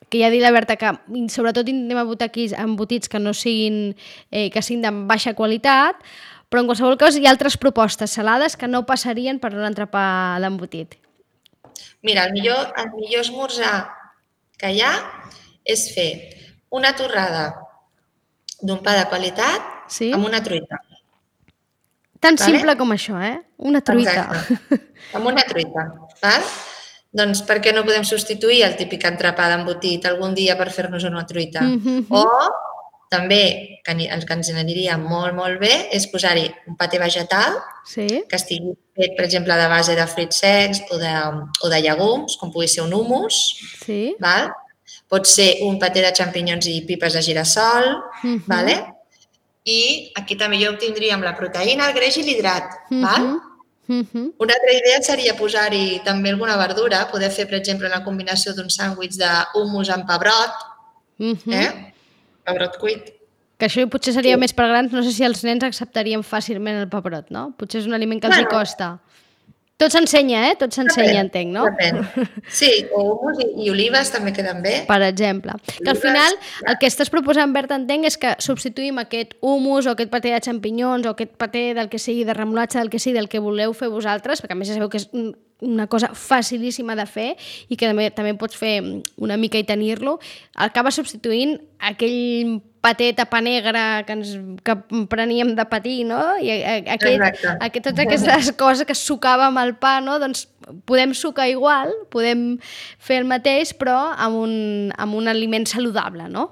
que 0.09 0.19
ja 0.19 0.27
ha 0.27 0.33
dit 0.33 0.43
la 0.43 0.51
Berta 0.51 0.75
que 0.75 0.91
sobretot 1.31 1.71
intentem 1.71 2.01
abotar 2.01 2.27
aquí 2.27 2.49
embotits 2.59 3.07
que 3.07 3.21
no 3.23 3.31
siguin, 3.33 3.95
eh, 4.29 4.49
que 4.51 4.61
siguin 4.61 4.83
de 4.83 4.91
baixa 5.07 5.33
qualitat, 5.39 6.03
però 6.51 6.61
en 6.61 6.67
qualsevol 6.67 6.99
cas 6.99 7.15
hi 7.15 7.23
ha 7.25 7.31
altres 7.31 7.55
propostes 7.57 8.11
salades 8.11 8.57
que 8.59 8.67
no 8.67 8.83
passarien 8.85 9.39
per 9.39 9.53
l'entrepà 9.55 10.03
a 10.35 10.41
l'embotit. 10.43 10.99
Mira, 12.03 12.27
el 12.27 12.35
millor, 12.35 12.73
el 12.75 12.91
millor 12.91 13.23
esmorzar 13.23 13.87
que 14.59 14.75
hi 14.75 14.83
ha 14.83 14.91
és 15.65 15.87
fer 15.95 16.09
una 16.73 16.93
torrada 16.95 17.53
d'un 18.61 18.81
pa 18.83 18.95
de 18.97 19.05
qualitat 19.09 19.61
Sí? 19.89 20.11
amb 20.15 20.25
una 20.25 20.41
truita. 20.43 20.79
Tan 22.19 22.35
Vale. 22.39 22.51
simple 22.55 22.77
com 22.79 22.91
això, 22.95 23.17
eh? 23.21 23.41
Una 23.57 23.81
truita. 23.81 24.11
Exacte. 24.11 24.79
Amb 25.13 25.27
una 25.27 25.43
truita. 25.43 25.83
Val? 26.21 26.45
Doncs 27.13 27.43
per 27.45 27.59
què 27.61 27.73
no 27.75 27.83
podem 27.85 28.05
substituir 28.07 28.63
el 28.65 28.77
típic 28.79 29.03
entrepà 29.05 29.49
d'embotit 29.51 30.05
algun 30.09 30.33
dia 30.33 30.55
per 30.57 30.69
fer-nos 30.71 31.03
una 31.03 31.25
truita? 31.29 31.61
Mhm. 31.61 32.07
O 32.09 32.23
també, 33.11 33.81
que 33.85 33.91
el 33.91 34.25
que 34.25 34.33
ens 34.33 34.49
aniria 34.49 34.97
molt, 34.97 35.35
molt 35.35 35.59
bé, 35.59 35.89
és 35.91 36.07
posar-hi 36.07 36.47
un 36.65 36.75
paté 36.79 36.97
vegetal 36.97 37.59
Sí? 37.85 38.07
que 38.27 38.35
estigui 38.35 38.73
fet, 38.95 39.15
per 39.15 39.25
exemple, 39.25 39.53
de 39.53 39.67
base 39.67 39.93
de 39.95 40.07
fruits 40.07 40.37
secs 40.39 40.81
o 40.89 40.97
de, 40.97 41.13
o 41.61 41.69
de 41.69 41.81
llegums, 41.81 42.37
com 42.39 42.51
pugui 42.51 42.67
ser 42.67 42.81
un 42.83 42.93
hummus, 42.93 43.35
Sí? 43.85 44.15
val? 44.19 44.49
Pot 45.13 45.27
ser 45.29 45.59
un 45.61 45.77
paté 45.77 46.01
de 46.01 46.09
xampinyons 46.17 46.65
i 46.71 46.79
pipes 46.87 47.13
de 47.13 47.21
girassol, 47.21 47.85
Mhm. 48.23 48.43
vale? 48.47 48.75
i 49.63 50.11
aquí 50.19 50.35
també 50.35 50.57
jo 50.59 50.71
obtindríem 50.73 51.21
la 51.23 51.37
proteïna, 51.37 51.85
el 51.87 51.93
greix 51.95 52.17
i 52.17 52.23
l'hidrat. 52.23 52.65
val? 52.89 53.21
Mhm. 53.21 53.39
Mhm. 53.87 54.33
Una 54.39 54.53
altra 54.57 54.73
idea 54.73 55.01
seria 55.03 55.35
posar-hi 55.37 56.01
també 56.03 56.29
alguna 56.31 56.57
verdura, 56.57 57.09
poder 57.11 57.29
fer, 57.31 57.45
per 57.47 57.59
exemple, 57.59 57.87
una 57.87 58.03
combinació 58.03 58.53
d'un 58.55 58.69
sàndwich 58.69 59.15
d'humus 59.19 59.89
amb 59.89 60.07
pebrot, 60.07 60.51
Mhm. 61.19 61.53
eh? 61.53 61.93
pebrot 62.43 62.77
cuit. 62.79 63.13
Que 63.57 63.67
això 63.67 63.87
potser 63.87 64.13
seria 64.13 64.33
Sí. 64.35 64.39
més 64.39 64.53
per 64.53 64.67
grans, 64.67 64.91
no 64.91 65.03
sé 65.03 65.11
si 65.11 65.23
els 65.23 65.43
nens 65.43 65.63
acceptarien 65.63 66.23
fàcilment 66.23 66.81
el 66.81 66.89
pebrot, 66.89 67.29
no? 67.29 67.53
Potser 67.57 67.81
és 67.81 67.87
un 67.87 67.93
aliment 67.93 68.19
que 68.19 68.27
els 68.27 68.37
hi 68.37 68.43
Bueno. 68.45 68.57
costa. 68.59 68.99
Tot 69.83 69.91
s'ensenya, 69.93 70.41
eh? 70.49 70.55
Tot 70.59 70.71
s'ensenya, 70.75 71.19
entenc, 71.25 71.51
no? 71.53 71.65
Depèn. 71.67 71.99
Sí, 72.47 72.69
humus 72.95 73.39
i, 73.43 73.47
i 73.65 73.69
olives 73.73 74.11
també 74.13 74.31
queden 74.35 74.61
bé. 74.63 74.77
Per 74.87 74.99
exemple. 75.05 75.55
Que 75.75 75.89
al 75.91 75.97
Olives, 75.97 76.03
final 76.07 76.37
ja. 76.39 76.71
el 76.71 76.77
que 76.81 76.87
estàs 76.89 77.11
proposant, 77.13 77.51
Berta, 77.55 77.75
entenc, 77.79 78.07
és 78.07 78.17
que 78.21 78.33
substituïm 78.43 79.01
aquest 79.03 79.35
humus 79.43 79.87
o 79.89 79.93
aquest 79.97 80.11
paté 80.13 80.31
de 80.33 80.41
xampinyons 80.45 81.05
o 81.09 81.13
aquest 81.15 81.35
paté 81.41 81.65
del 81.77 81.89
que 81.91 81.99
sigui, 81.99 82.23
de 82.27 82.33
remolatge, 82.37 82.79
del 82.79 82.89
que 82.93 82.99
sigui, 83.03 83.17
del 83.19 83.27
que 83.29 83.43
voleu 83.43 83.73
fer 83.77 83.91
vosaltres, 83.91 84.41
perquè 84.43 84.55
a 84.55 84.59
més 84.59 84.71
ja 84.71 84.77
sabeu 84.79 84.89
que 84.93 85.01
és 85.03 85.09
un- 85.11 85.33
una 85.63 85.85
cosa 85.87 86.09
facilíssima 86.11 86.95
de 86.99 87.05
fer 87.07 87.29
i 87.71 87.77
que 87.79 87.87
també, 87.87 88.09
també 88.11 88.33
pots 88.35 88.57
fer 88.59 88.81
una 89.15 89.37
mica 89.39 89.57
i 89.59 89.63
tenir-lo, 89.63 90.17
acaba 90.55 90.91
substituint 90.91 91.53
aquell 91.79 92.59
paté 92.83 93.13
tapa 93.15 93.39
negra 93.41 94.03
que, 94.03 94.15
ens, 94.17 94.33
que 94.63 94.75
preníem 95.09 95.53
de 95.55 95.65
patir, 95.71 96.03
no? 96.07 96.19
I 96.37 96.59
aquest, 96.95 97.07
Exacte. 97.15 97.53
aquest, 97.67 97.85
totes 97.87 98.03
aquestes 98.03 98.51
coses 98.59 98.87
que 98.89 98.97
amb 99.47 99.61
el 99.63 99.73
pa, 99.79 99.95
no? 100.03 100.17
Doncs 100.19 100.45
podem 100.89 101.15
sucar 101.15 101.47
igual, 101.51 101.93
podem 102.11 102.59
fer 102.99 103.21
el 103.23 103.29
mateix, 103.29 103.71
però 103.79 104.11
amb 104.11 104.43
un, 104.43 104.53
amb 104.97 105.15
un 105.15 105.31
aliment 105.31 105.65
saludable, 105.69 106.27
no? 106.27 106.49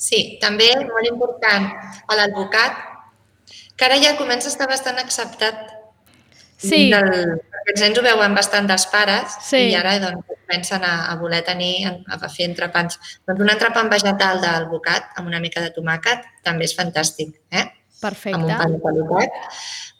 Sí, 0.00 0.38
també 0.40 0.72
molt 0.88 1.06
important 1.12 1.70
a 2.08 2.18
l'alvocat, 2.18 2.80
que 3.76 3.86
ara 3.86 4.00
ja 4.00 4.16
comença 4.16 4.48
a 4.48 4.52
estar 4.54 4.68
bastant 4.70 4.98
acceptat 5.02 5.74
Sí. 6.64 6.90
Del, 6.90 7.40
els 7.72 7.80
nens 7.80 7.98
ho 7.98 8.02
veuen 8.04 8.34
bastant 8.36 8.66
dels 8.68 8.86
pares 8.92 9.38
Sí. 9.48 9.70
i 9.70 9.74
ara 9.78 9.96
doncs, 10.02 10.34
pensen 10.48 10.84
a, 10.84 10.94
a 11.10 11.16
voler 11.16 11.42
tenir, 11.46 11.86
a, 11.88 11.94
a 12.18 12.28
fer 12.28 12.48
entrepans. 12.50 12.98
Doncs 13.26 13.40
un 13.40 13.52
entrepà 13.52 13.80
amb 13.80 13.94
vegetal 13.94 14.42
d'alvocat 14.42 15.14
amb 15.16 15.30
una 15.30 15.40
mica 15.40 15.62
de 15.64 15.72
tomàquet 15.72 16.26
també 16.44 16.68
és 16.68 16.76
fantàstic, 16.76 17.32
eh? 17.50 17.66
Perfecte. 18.02 18.36
amb 18.36 18.44
un 18.44 18.56
pa 18.58 18.66
de 18.68 18.80
qualitat. 18.82 19.54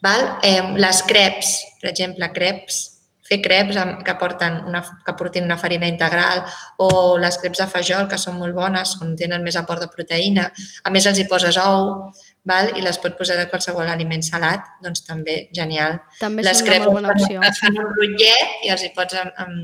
Val? 0.05 0.27
Eh, 0.45 0.61
les 0.77 1.01
creps, 1.09 1.55
per 1.81 1.89
exemple, 1.89 2.29
creps, 2.35 2.83
fer 3.25 3.39
creps 3.41 3.77
amb, 3.81 4.03
que, 4.05 4.13
porten 4.21 4.59
una, 4.69 4.83
que 5.05 5.13
portin 5.17 5.47
una 5.47 5.57
farina 5.57 5.87
integral 5.89 6.43
o 6.77 7.17
les 7.17 7.39
creps 7.41 7.63
de 7.63 7.67
fajol, 7.71 8.05
que 8.11 8.19
són 8.21 8.37
molt 8.37 8.53
bones, 8.53 8.95
on 9.01 9.15
tenen 9.17 9.41
més 9.41 9.57
aport 9.57 9.81
de 9.81 9.89
proteïna. 9.89 10.51
A 10.83 10.93
més, 10.93 11.07
els 11.09 11.17
hi 11.17 11.25
poses 11.31 11.57
ou 11.63 12.11
val? 12.45 12.71
i 12.77 12.81
les 12.85 12.97
pot 13.01 13.17
posar 13.17 13.37
de 13.39 13.47
qualsevol 13.51 13.87
aliment 13.91 14.23
salat, 14.25 14.65
doncs 14.83 15.03
també 15.05 15.49
genial. 15.55 15.99
També 16.19 16.45
les 16.45 16.61
és 16.61 16.67
una 16.67 16.91
bona 16.91 17.13
opció. 17.15 17.41
es 17.41 17.61
fan 17.61 17.79
un 17.81 17.89
rotllet 17.89 18.65
i 18.65 18.73
els 18.73 18.83
hi 18.85 18.91
pots 18.95 19.17
em, 19.21 19.31
em, 19.45 19.55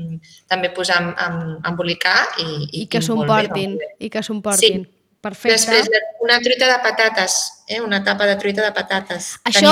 també 0.50 0.72
posar 0.74 1.00
en, 1.02 1.12
en, 1.26 1.38
embolicar 1.72 2.16
i, 2.38 2.48
i, 2.48 2.82
I 2.82 2.86
que 2.86 3.02
s'ho 3.02 3.16
bé. 3.22 3.94
I 3.98 4.10
que 4.10 4.22
s'ho 4.22 4.34
emportin. 4.34 4.84
Perfecte. 5.22 5.54
Després, 5.54 5.86
una 6.18 6.40
truita 6.42 6.66
de 6.66 6.78
patates, 6.82 7.34
eh? 7.68 7.80
una 7.80 8.00
tapa 8.02 8.26
de 8.26 8.34
truita 8.42 8.64
de 8.64 8.72
patates. 8.74 9.28
Això, 9.46 9.70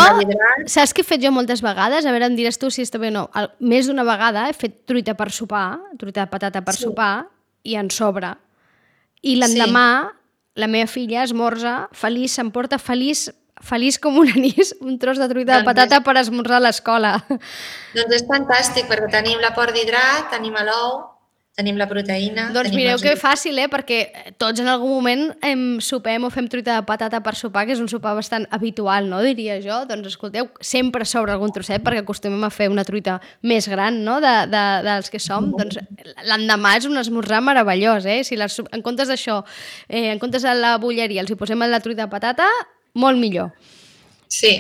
saps 0.71 0.95
què 0.95 1.03
he 1.03 1.09
fet 1.09 1.25
jo 1.25 1.33
moltes 1.35 1.59
vegades? 1.59 2.07
A 2.07 2.13
veure, 2.15 2.29
em 2.31 2.37
diràs 2.39 2.55
tu 2.63 2.71
si 2.71 2.85
està 2.87 3.01
bé 3.03 3.11
o 3.11 3.15
no. 3.17 3.25
El, 3.35 3.49
més 3.59 3.91
d'una 3.91 4.05
vegada 4.07 4.45
he 4.47 4.55
fet 4.55 4.85
truita 4.87 5.17
per 5.19 5.27
sopar, 5.35 5.81
truita 5.99 6.23
de 6.23 6.31
patata 6.31 6.63
per 6.63 6.77
Sí. 6.77 6.85
sopar, 6.87 7.27
i 7.67 7.75
en 7.75 7.91
sobre. 7.91 8.31
I 9.27 9.35
l'endemà, 9.43 10.13
la 10.59 10.67
meva 10.71 10.89
filla 10.91 11.25
esmorza, 11.25 11.75
feliç, 11.97 12.35
s'emporta 12.35 12.79
feliç, 12.79 13.29
feliç 13.61 13.99
com 14.01 14.17
un 14.23 14.31
anís, 14.33 14.73
un 14.81 14.99
tros 14.99 15.21
de 15.21 15.29
truita 15.31 15.53
de 15.53 15.59
Doncs 15.61 15.69
patata 15.69 16.01
per 16.07 16.17
esmorzar 16.21 16.59
a 16.61 16.65
l'escola. 16.65 17.15
Doncs 17.97 18.17
és 18.17 18.27
fantàstic, 18.29 18.89
perquè 18.91 19.11
tenim 19.13 19.41
l'aport 19.43 19.77
d'hidrat, 19.77 20.31
tenim 20.35 20.57
l'ou, 20.67 21.01
tenim 21.59 21.77
la 21.81 21.87
proteïna... 21.91 22.49
Doncs 22.55 22.73
mireu 22.77 23.01
que 23.03 23.13
fàcil, 23.19 23.59
eh? 23.61 23.67
Perquè 23.71 24.33
tots 24.41 24.63
en 24.63 24.71
algun 24.71 24.93
moment 24.95 25.25
em 25.47 25.63
sopem 25.85 26.25
o 26.25 26.31
fem 26.33 26.49
truita 26.51 26.79
de 26.79 26.87
patata 26.89 27.21
per 27.25 27.35
sopar, 27.39 27.67
que 27.69 27.75
és 27.75 27.83
un 27.83 27.91
sopar 27.91 28.15
bastant 28.17 28.47
habitual, 28.55 29.09
no? 29.11 29.21
Diria 29.27 29.59
jo. 29.65 29.81
Doncs 29.89 30.13
escolteu, 30.13 30.49
sempre 30.65 31.07
sobre 31.09 31.35
algun 31.35 31.53
trosset, 31.55 31.83
perquè 31.85 32.05
acostumem 32.05 32.47
a 32.47 32.53
fer 32.55 32.71
una 32.73 32.87
truita 32.89 33.19
més 33.43 33.69
gran, 33.71 34.03
no?, 34.07 34.21
de, 34.25 34.35
de, 34.53 34.65
dels 34.87 35.13
que 35.13 35.21
som. 35.23 35.51
Doncs 35.59 35.81
l'endemà 36.31 36.77
és 36.81 36.89
un 36.89 37.01
esmorzar 37.03 37.43
meravellós, 37.45 38.09
eh? 38.09 38.23
Si 38.27 38.39
les, 38.41 38.61
en 38.71 38.87
comptes 38.87 39.11
d'això, 39.11 39.43
eh, 39.89 40.09
en 40.15 40.23
comptes 40.23 40.47
de 40.47 40.55
la 40.57 40.77
bulleria, 40.81 41.25
els 41.25 41.35
hi 41.35 41.39
posem 41.41 41.67
la 41.67 41.83
truita 41.83 42.07
de 42.07 42.13
patata, 42.15 42.49
molt 42.95 43.21
millor. 43.21 43.53
Sí. 44.31 44.55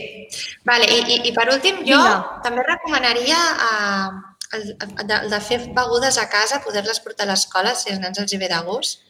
Vale, 0.66 0.88
i, 0.90 1.04
i, 1.06 1.20
I 1.30 1.32
per 1.32 1.46
últim, 1.52 1.78
jo 1.86 1.94
Vinga. 1.94 2.40
també 2.44 2.64
recomanaria 2.66 3.38
uh, 3.54 4.29
el, 4.52 4.76
de, 5.06 5.18
de 5.30 5.40
fer 5.40 5.60
begudes 5.76 6.18
a 6.18 6.28
casa, 6.32 6.62
poder-les 6.64 7.00
portar 7.00 7.26
a 7.26 7.32
l'escola 7.32 7.74
si 7.74 7.90
als 7.92 8.00
nens 8.02 8.18
els 8.18 8.32
hi 8.32 8.38
ve 8.40 8.48
de 8.48 8.60
gust. 8.66 9.02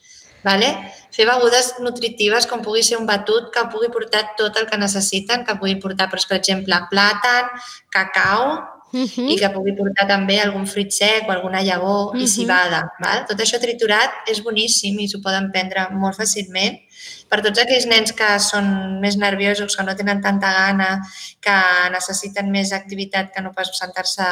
Vale? 0.42 0.70
Fer 1.12 1.26
begudes 1.28 1.74
nutritives 1.84 2.46
com 2.48 2.62
pugui 2.64 2.80
ser 2.82 2.96
un 2.96 3.04
batut 3.06 3.50
que 3.52 3.66
pugui 3.72 3.90
portar 3.92 4.22
tot 4.38 4.56
el 4.56 4.66
que 4.70 4.78
necessiten, 4.80 5.44
que 5.44 5.56
pugui 5.60 5.76
portar, 5.82 6.08
doncs, 6.08 6.24
per 6.30 6.38
exemple, 6.40 6.78
plàtan, 6.92 7.50
cacau, 7.92 8.60
Uh 8.90 9.06
i 9.30 9.36
que 9.38 9.46
pugui 9.54 9.70
portar 9.78 10.02
també 10.08 10.40
algun 10.42 10.64
fruit 10.66 10.90
sec 10.90 11.28
o 11.28 11.30
alguna 11.30 11.60
llavor 11.62 12.10
Mhm. 12.16 12.22
i 12.24 12.26
cibada. 12.26 12.80
Val? 12.98 13.20
Tot 13.24 13.38
això 13.38 13.60
triturat 13.62 14.10
és 14.26 14.40
boníssim 14.42 14.98
i 14.98 15.06
s'ho 15.06 15.20
poden 15.22 15.52
prendre 15.52 15.84
molt 15.92 16.18
fàcilment. 16.18 16.80
Per 17.28 17.40
tots 17.40 17.60
aquells 17.60 17.86
nens 17.86 18.10
que 18.10 18.40
són 18.40 18.98
més 19.00 19.16
nerviosos, 19.16 19.76
que 19.76 19.84
no 19.84 19.94
tenen 19.94 20.20
tanta 20.20 20.50
gana, 20.52 21.00
que 21.40 21.56
necessiten 21.92 22.50
més 22.50 22.72
activitat 22.72 23.30
que 23.32 23.40
no 23.40 23.52
pas 23.52 23.70
sentar-se 23.78 24.26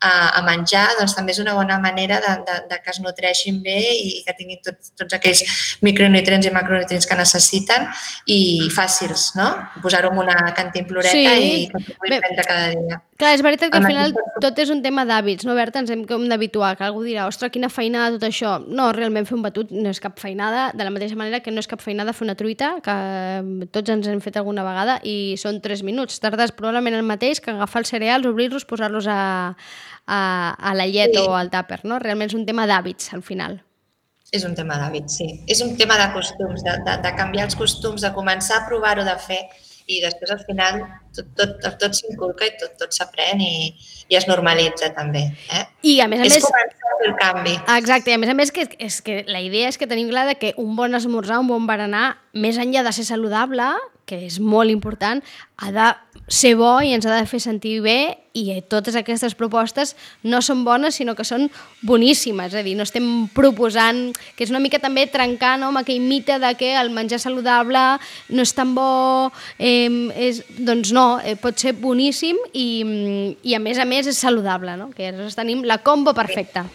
a, 0.00 0.12
a 0.38 0.42
menjar, 0.46 0.86
doncs 0.98 1.14
també 1.16 1.34
és 1.34 1.40
una 1.42 1.54
bona 1.58 1.78
manera 1.82 2.20
de, 2.24 2.34
de, 2.46 2.58
de 2.70 2.78
que 2.84 2.92
es 2.94 3.00
nutreixin 3.02 3.60
bé 3.64 3.78
i 3.96 4.22
que 4.26 4.34
tinguin 4.38 4.60
tots, 4.64 4.92
tots 4.98 5.18
aquells 5.18 5.42
micronutrients 5.82 6.46
i 6.46 6.54
macronutrients 6.54 7.08
que 7.08 7.18
necessiten 7.18 7.88
i 8.26 8.40
fàcils, 8.74 9.32
no? 9.38 9.50
Posar-ho 9.82 10.12
en 10.14 10.22
una 10.26 10.38
cantimploreta 10.54 11.16
Sí. 11.16 11.26
i 11.26 11.68
que 11.72 11.82
s'ho 11.82 11.98
pugui 11.98 12.14
Bé, 12.14 12.20
prendre 12.22 12.44
cada 12.46 12.68
dia. 12.74 13.02
Clar, 13.18 13.32
és 13.34 13.40
veritat 13.42 13.72
que 13.72 13.78
al 13.80 13.86
final 13.88 14.12
aquesta- 14.12 14.40
tot 14.44 14.58
és 14.62 14.70
un 14.70 14.78
tema 14.80 15.02
d'hàbits, 15.04 15.42
no, 15.44 15.54
Berta? 15.58 15.80
Ens 15.80 15.90
hem 15.90 16.04
com 16.06 16.28
d'habituar, 16.30 16.76
que 16.78 16.84
algú 16.86 17.00
dirà, 17.02 17.24
ostres, 17.26 17.50
quina 17.50 17.68
feinada 17.68 18.12
tot 18.14 18.28
això. 18.28 18.64
No, 18.64 18.92
realment 18.92 19.26
fer 19.26 19.34
un 19.34 19.42
batut 19.42 19.72
no 19.72 19.90
és 19.90 19.98
cap 19.98 20.20
feinada, 20.20 20.70
de 20.72 20.84
la 20.84 20.90
mateixa 20.94 21.16
manera 21.18 21.40
que 21.40 21.50
no 21.50 21.58
és 21.58 21.66
cap 21.66 21.80
feinada 21.82 22.12
fer 22.14 22.24
una 22.28 22.36
truita, 22.36 22.76
que 22.80 22.94
eh, 22.94 23.66
tots 23.74 23.90
ens 23.90 24.06
hem 24.06 24.20
fet 24.22 24.36
alguna 24.38 24.62
vegada, 24.62 25.00
i 25.02 25.34
són 25.36 25.58
3 25.60 25.82
minuts. 25.82 26.20
Tardes 26.20 26.52
probablement 26.52 26.94
el 26.94 27.02
mateix 27.02 27.40
que 27.40 27.50
agafar 27.50 27.80
els 27.82 27.88
cereals, 27.90 28.24
obrir-los, 28.24 28.64
posar-los 28.64 29.08
a, 29.10 29.56
a, 30.06 30.20
a 30.54 30.74
la 30.78 30.86
llet 30.86 31.10
Sí. 31.16 31.18
o 31.26 31.34
al 31.34 31.50
tàper, 31.50 31.80
no? 31.82 31.98
Realment 31.98 32.30
és 32.30 32.34
un 32.38 32.46
tema 32.46 32.68
d'hàbits, 32.70 33.12
al 33.14 33.22
final. 33.22 33.64
És 34.30 34.44
un 34.44 34.54
tema 34.54 34.78
d'hàbit, 34.78 35.08
sí. 35.10 35.40
És 35.48 35.60
un 35.60 35.76
tema 35.76 35.98
de 35.98 36.12
costums, 36.12 36.62
de, 36.62 36.70
de, 36.86 36.96
de 37.02 37.16
canviar 37.16 37.46
els 37.46 37.56
costums, 37.56 38.00
de 38.00 38.12
començar 38.14 38.62
a 38.62 38.66
provar-ho 38.68 39.02
de 39.02 39.16
fer 39.18 39.40
i 39.88 40.02
després 40.04 40.30
al 40.34 40.40
final 40.44 40.82
tot, 41.16 41.28
tot, 41.38 41.68
tot 41.80 41.96
s'inculca 41.96 42.46
i 42.46 42.52
tot, 42.60 42.74
tot 42.80 42.94
s'aprèn 42.94 43.40
i, 43.40 43.52
i 44.12 44.18
es 44.18 44.28
normalitza 44.28 44.90
també. 44.96 45.24
Eh? 45.54 45.64
I 45.94 45.94
a 46.04 46.08
més 46.12 46.22
a 46.22 46.28
és 46.28 46.36
més... 46.36 46.48
fer 46.48 47.08
el 47.08 47.14
canvi. 47.18 47.54
Exacte, 47.78 48.12
i 48.12 48.18
a 48.18 48.20
més 48.20 48.32
a 48.32 48.36
més 48.36 48.52
que, 48.54 48.66
és 48.84 49.00
que 49.04 49.22
la 49.30 49.40
idea 49.44 49.70
és 49.72 49.80
que 49.80 49.88
tenim 49.90 50.10
clar 50.12 50.26
que 50.40 50.52
un 50.60 50.76
bon 50.76 50.94
esmorzar, 50.98 51.40
un 51.40 51.48
bon 51.50 51.68
berenar, 51.68 52.18
més 52.36 52.60
enllà 52.60 52.84
de 52.84 52.92
ser 52.96 53.06
saludable, 53.08 53.70
que 54.08 54.22
és 54.26 54.38
molt 54.40 54.72
important, 54.72 55.20
ha 55.58 55.70
de 55.74 55.88
ser 56.28 56.54
bo 56.58 56.78
i 56.84 56.92
ens 56.94 57.06
ha 57.08 57.14
de 57.16 57.26
fer 57.28 57.40
sentir 57.40 57.78
bé 57.84 58.18
i 58.36 58.52
totes 58.70 58.94
aquestes 58.98 59.34
propostes 59.34 59.94
no 60.22 60.40
són 60.44 60.60
bones 60.66 60.98
sinó 61.00 61.14
que 61.18 61.26
són 61.26 61.48
boníssimes, 61.82 62.52
és 62.52 62.60
a 62.60 62.64
dir, 62.66 62.76
no 62.78 62.86
estem 62.86 63.26
proposant, 63.34 64.12
que 64.36 64.44
és 64.46 64.52
una 64.52 64.60
mica 64.62 64.80
també 64.82 65.06
trencar 65.10 65.56
no, 65.58 65.72
amb 65.72 65.82
aquell 65.82 66.04
mite 66.04 66.38
de 66.38 66.52
que 66.60 66.74
el 66.78 66.92
menjar 66.94 67.18
saludable 67.22 67.84
no 68.28 68.44
és 68.44 68.54
tan 68.54 68.74
bo, 68.76 69.32
eh, 69.58 69.88
és, 70.28 70.42
doncs 70.58 70.92
no, 70.94 71.08
eh, 71.24 71.34
pot 71.40 71.58
ser 71.58 71.74
boníssim 71.80 72.38
i, 72.52 72.68
i 73.42 73.56
a 73.56 73.62
més 73.62 73.80
a 73.80 73.88
més 73.88 74.06
és 74.06 74.20
saludable, 74.20 74.76
no? 74.78 74.92
que 74.94 75.10
llavors 75.10 75.38
tenim 75.38 75.64
la 75.66 75.80
combo 75.82 76.14
perfecta. 76.14 76.68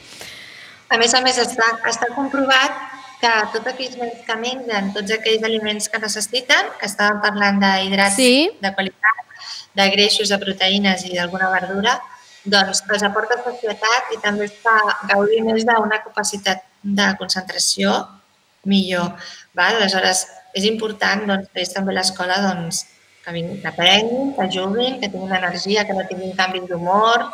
A 0.90 1.00
més 1.02 1.14
a 1.16 1.24
més, 1.26 1.40
està, 1.42 1.72
està 1.90 2.12
comprovat 2.14 3.03
que 3.24 3.34
tots 3.54 3.70
aquells 3.72 3.96
nens 4.00 4.24
que 4.28 4.36
mengen 4.40 4.90
tots 4.96 5.14
aquells 5.16 5.46
aliments 5.48 5.88
que 5.92 6.00
necessiten, 6.04 6.74
que 6.80 6.90
estàvem 6.90 7.22
parlant 7.24 7.62
d'hidrats 7.64 8.18
Sí. 8.20 8.52
de 8.62 8.74
qualitat, 8.76 9.22
de 9.80 9.86
greixos, 9.94 10.30
de 10.30 10.40
proteïnes 10.42 11.06
i 11.08 11.16
d'alguna 11.16 11.50
verdura, 11.54 12.02
doncs 12.44 12.84
els 12.92 13.04
aporta 13.08 13.40
societat 13.46 14.12
i 14.12 14.20
també 14.20 14.50
està 14.52 14.76
gaudint 15.08 15.48
més 15.48 15.64
d'una 15.66 16.02
capacitat 16.04 16.66
de 16.84 17.08
concentració 17.18 17.96
millor. 18.66 19.16
Val? 19.56 19.78
Aleshores, 19.80 20.28
és 20.54 20.66
important 20.66 21.26
doncs, 21.26 21.48
que 21.54 21.62
és 21.62 21.72
també 21.74 21.94
l'escola 21.94 22.42
doncs, 22.42 22.86
que, 23.24 23.32
vinguin, 23.32 23.62
que 23.62 23.68
aprenguin, 23.72 24.34
que 24.36 24.50
juguin, 24.52 25.00
que 25.00 25.08
tinguin 25.10 25.38
energia, 25.40 25.86
que 25.88 25.94
no 25.94 26.04
tinguin 26.10 26.36
canvis 26.36 26.68
d'humor, 26.68 27.30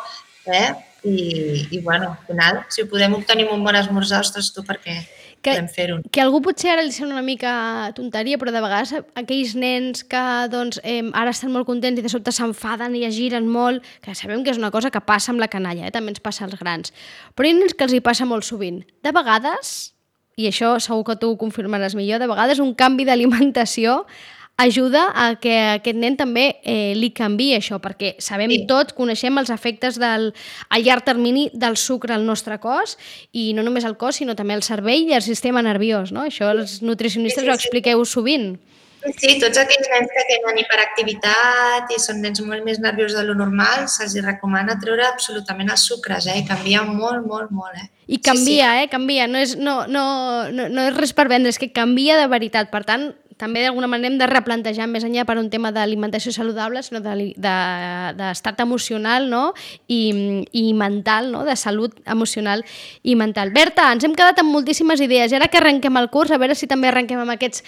eh? 0.46 0.70
I, 1.02 1.66
i 1.72 1.80
bueno, 1.80 2.10
al 2.12 2.26
final, 2.26 2.66
si 2.68 2.82
ho 2.82 2.88
podem 2.88 3.14
obtenir 3.16 3.48
un 3.50 3.64
bon 3.64 3.74
esmorzar, 3.74 4.20
ostres, 4.20 4.52
tu 4.52 4.62
per 4.62 4.78
què 4.84 5.00
Que- 5.42 5.54
podem 5.54 5.68
fer-ho? 5.72 6.00
que 6.12 6.20
algú 6.20 6.42
potser 6.44 6.72
ara 6.74 6.82
li 6.84 6.92
sembla 6.92 7.14
una 7.16 7.24
mica 7.24 7.92
tonteria, 7.96 8.36
però 8.36 8.52
de 8.52 8.60
vegades 8.60 8.92
aquells 9.16 9.54
nens 9.56 10.02
que 10.04 10.22
doncs, 10.52 10.80
eh, 10.84 11.02
ara 11.14 11.30
estan 11.30 11.52
molt 11.52 11.66
contents 11.66 11.98
i 11.98 12.02
de 12.04 12.08
sobte 12.12 12.32
s'enfaden 12.32 12.94
i 12.96 13.04
es 13.08 13.14
giren 13.16 13.48
molt, 13.48 13.82
que 14.02 14.14
sabem 14.14 14.44
que 14.44 14.50
és 14.50 14.58
una 14.58 14.70
cosa 14.70 14.90
que 14.90 15.00
passa 15.00 15.32
amb 15.32 15.40
la 15.40 15.48
canalla, 15.48 15.86
eh? 15.86 15.90
també 15.90 16.10
ens 16.12 16.20
passa 16.20 16.44
als 16.44 16.58
grans, 16.60 16.92
però 17.34 17.48
hi 17.48 17.54
ha 17.54 17.58
nens 17.60 17.72
que 17.74 17.84
els 17.84 17.94
hi 17.96 18.00
passa 18.04 18.26
molt 18.28 18.44
sovint. 18.44 18.84
De 19.02 19.12
vegades, 19.12 19.94
i 20.36 20.46
això 20.48 20.78
segur 20.80 21.04
que 21.04 21.16
tu 21.16 21.32
ho 21.32 21.38
confirmaràs 21.40 21.96
millor, 21.96 22.20
de 22.20 22.28
vegades 22.28 22.60
un 22.60 22.74
canvi 22.74 23.04
d'alimentació 23.08 24.04
ajuda 24.62 25.08
a 25.14 25.34
que 25.40 25.54
aquest 25.76 25.98
nen 25.98 26.16
també 26.20 26.46
eh, 26.62 26.92
li 26.96 27.10
canvi 27.16 27.50
això, 27.56 27.80
perquè 27.82 28.14
sabem 28.22 28.52
sí. 28.52 28.62
tot, 28.70 28.94
coneixem 28.96 29.38
els 29.40 29.52
efectes 29.54 29.98
del, 30.00 30.30
a 30.68 30.80
llarg 30.82 31.06
termini 31.06 31.48
del 31.52 31.78
sucre 31.80 32.14
al 32.16 32.26
nostre 32.28 32.60
cos, 32.62 32.96
i 33.32 33.50
no 33.56 33.64
només 33.66 33.86
al 33.88 33.96
cos, 34.00 34.20
sinó 34.20 34.36
també 34.38 34.56
al 34.56 34.66
cervell 34.66 35.08
i 35.08 35.16
al 35.16 35.26
sistema 35.26 35.62
nerviós, 35.64 36.12
no? 36.12 36.26
Això 36.28 36.50
els 36.52 36.80
nutricionistes 36.82 37.42
sí, 37.42 37.46
sí, 37.46 37.48
sí. 37.48 37.54
ho 37.54 37.60
expliqueu 37.60 38.04
sovint. 38.04 38.52
Sí, 39.00 39.38
tots 39.40 39.56
aquells 39.56 39.88
nens 39.88 40.10
que 40.12 40.22
tenen 40.28 40.58
hiperactivitat 40.60 41.88
i 41.94 41.96
són 42.02 42.18
nens 42.20 42.42
molt 42.44 42.60
més 42.66 42.82
nerviosos 42.84 43.16
de 43.16 43.24
lo 43.24 43.36
normal, 43.38 43.86
se'ls 43.88 44.18
recomana 44.26 44.76
treure 44.82 45.06
absolutament 45.06 45.72
els 45.72 45.86
sucres, 45.88 46.28
eh? 46.28 46.36
I 46.42 46.44
canvia 46.48 46.82
molt, 46.84 47.24
molt, 47.24 47.48
molt, 47.48 47.78
eh? 47.80 47.88
I 48.12 48.18
canvia, 48.20 48.44
sí, 48.44 48.82
sí. 48.82 48.84
eh? 48.84 48.90
Canvia. 48.92 49.28
No 49.30 49.40
és, 49.40 49.56
no, 49.56 49.78
no, 49.88 50.04
no, 50.52 50.68
no 50.68 50.86
és 50.90 50.98
res 50.98 51.16
per 51.16 51.30
vendre, 51.32 51.48
és 51.48 51.60
que 51.62 51.70
canvia 51.72 52.18
de 52.20 52.28
veritat. 52.28 52.68
Per 52.74 52.82
tant, 52.84 53.08
també 53.40 53.64
d'alguna 53.64 53.88
manera 53.88 54.12
hem 54.12 54.18
de 54.20 54.28
replantejar 54.28 54.88
més 54.90 55.06
enllà 55.06 55.24
per 55.28 55.38
un 55.40 55.48
tema 55.52 55.72
d'alimentació 55.72 56.32
saludable, 56.36 56.82
sinó 56.84 57.00
d'estat 57.00 57.40
de, 57.40 58.56
de, 58.58 58.66
emocional 58.66 59.30
no? 59.32 59.44
I, 59.88 60.44
i 60.52 60.66
mental, 60.76 61.30
no? 61.32 61.44
de 61.48 61.56
salut 61.56 61.96
emocional 62.04 62.64
i 63.02 63.16
mental. 63.16 63.54
Berta, 63.56 63.88
ens 63.94 64.04
hem 64.04 64.16
quedat 64.18 64.42
amb 64.42 64.52
moltíssimes 64.52 65.00
idees 65.00 65.32
i 65.32 65.40
ara 65.40 65.48
que 65.48 65.60
arrenquem 65.62 65.96
el 65.96 66.10
curs, 66.12 66.30
a 66.30 66.40
veure 66.40 66.58
si 66.58 66.68
també 66.70 66.90
arrenquem 66.90 67.22
amb 67.22 67.38
aquests 67.38 67.64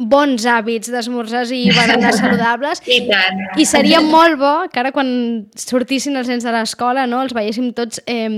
bons 0.00 0.46
hàbits 0.48 0.90
d'esmorzars 0.92 1.50
i 1.52 1.62
berenar 1.76 2.12
saludables. 2.16 2.82
I 2.88 3.02
tant. 3.08 3.42
I 3.60 3.66
seria 3.68 4.00
molt 4.04 4.38
bo 4.40 4.52
que 4.72 4.80
ara 4.82 4.92
quan 4.96 5.10
sortissin 5.58 6.16
els 6.20 6.30
nens 6.30 6.46
de 6.46 6.54
l'escola 6.54 7.06
no, 7.10 7.22
els 7.24 7.34
veiéssim 7.36 7.72
tots 7.76 8.02
eh, 8.06 8.28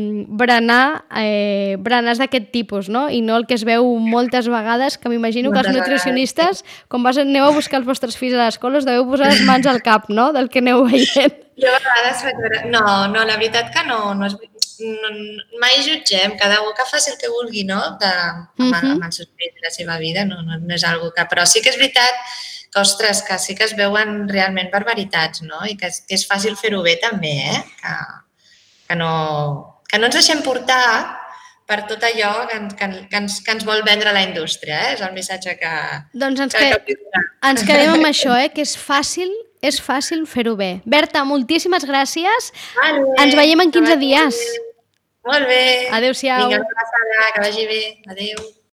berenar 0.43 1.05
eh, 1.21 1.77
berenars 1.79 2.23
d'aquest 2.23 2.51
tipus, 2.55 2.91
no? 2.93 3.09
I 3.11 3.23
no 3.25 3.39
el 3.39 3.47
que 3.47 3.59
es 3.59 3.67
veu 3.69 3.87
moltes 4.03 4.51
vegades, 4.51 4.99
que 4.99 5.13
m'imagino 5.13 5.53
que 5.53 5.63
els 5.63 5.73
nutricionistes, 5.75 6.63
vegades. 6.63 6.89
quan 6.89 7.07
vas, 7.07 7.21
aneu 7.23 7.47
a 7.47 7.55
buscar 7.55 7.81
els 7.81 7.89
vostres 7.89 8.19
fills 8.19 8.35
a 8.35 8.47
l'escola, 8.47 8.83
us 8.83 8.89
deveu 8.89 9.07
posar 9.09 9.31
les 9.31 9.45
mans 9.47 9.69
al 9.71 9.83
cap, 9.85 10.11
no?, 10.11 10.33
del 10.35 10.51
que 10.51 10.63
aneu 10.65 10.85
veient. 10.89 11.39
Jo 11.61 11.69
a 11.69 11.79
vegades 11.79 12.23
faig. 12.25 12.71
No, 12.73 12.83
no, 13.13 13.25
la 13.29 13.37
veritat 13.37 13.71
que 13.75 13.85
no, 13.87 14.15
no 14.17 14.27
és, 14.27 14.37
no, 14.83 15.11
mai 15.63 15.81
jutgem, 15.85 16.37
cada 16.41 16.61
un 16.63 16.73
que 16.77 16.87
faci 16.89 17.13
el 17.13 17.19
que 17.21 17.31
vulgui, 17.33 17.65
no?, 17.69 17.81
de, 18.01 18.11
amb, 18.11 18.49
uh 18.59 18.71
-huh. 18.71 18.93
amb 18.95 19.05
els 19.09 19.17
seus 19.17 19.31
fills 19.37 19.55
de 19.55 19.67
la 19.67 19.71
seva 19.71 19.99
vida, 19.99 20.25
no, 20.25 20.43
no, 20.43 20.59
no 20.59 20.75
és 20.75 20.85
algo 20.85 21.13
que... 21.13 21.23
Però 21.31 21.47
sí 21.47 21.63
que 21.63 21.71
és 21.71 21.79
veritat 21.79 22.15
que, 22.73 22.81
ostres, 22.81 23.23
que 23.23 23.39
sí 23.39 23.55
que 23.55 23.65
es 23.65 23.77
veuen 23.77 24.29
realment 24.29 24.71
barbaritats, 24.71 25.43
no?, 25.43 25.65
i 25.67 25.77
que, 25.77 25.89
que 26.09 26.15
és 26.15 26.29
fàcil 26.29 26.57
fer-ho 26.57 26.83
bé 26.83 26.97
també, 26.97 27.35
eh?, 27.55 27.65
que, 27.81 27.97
que, 28.89 28.95
no, 28.97 29.83
que 29.89 29.99
no 29.99 30.07
ens 30.07 30.15
deixem 30.15 30.43
portar 30.43 31.19
per 31.67 31.87
tot 31.89 32.03
allò 32.05 32.47
que, 32.49 32.59
que, 32.77 32.87
que, 33.11 33.17
ens, 33.17 33.41
que 33.41 33.53
ens 33.53 33.65
vol 33.65 33.83
vendre 33.83 34.13
la 34.13 34.23
indústria, 34.23 34.81
eh? 34.89 34.95
és 34.95 35.01
el 35.01 35.13
missatge 35.15 35.57
que... 35.57 35.73
Doncs 36.13 36.41
ens, 36.41 36.55
que, 36.55 36.69
que, 36.87 37.23
ens 37.49 37.65
quedem 37.65 37.95
amb 37.95 38.07
això, 38.13 38.35
eh? 38.37 38.51
que 38.53 38.63
és 38.63 38.77
fàcil 38.77 39.33
és 39.63 39.79
fàcil 39.79 40.25
fer-ho 40.27 40.57
bé. 40.59 40.81
Berta, 40.91 41.23
moltíssimes 41.23 41.87
gràcies. 41.87 42.51
Vale, 42.81 43.05
Ens 43.23 43.37
veiem 43.39 43.63
en 43.63 43.71
15 43.71 43.97
dies. 44.01 44.41
Molt 45.25 45.47
bé. 45.47 45.89
Adéu-siau. 45.99 46.49
Vinga, 46.49 46.59
una 46.65 46.77
passada, 46.81 47.31
que 47.35 47.41
vagi 47.47 47.67
bé. 47.67 47.83
Adéu. 48.11 48.62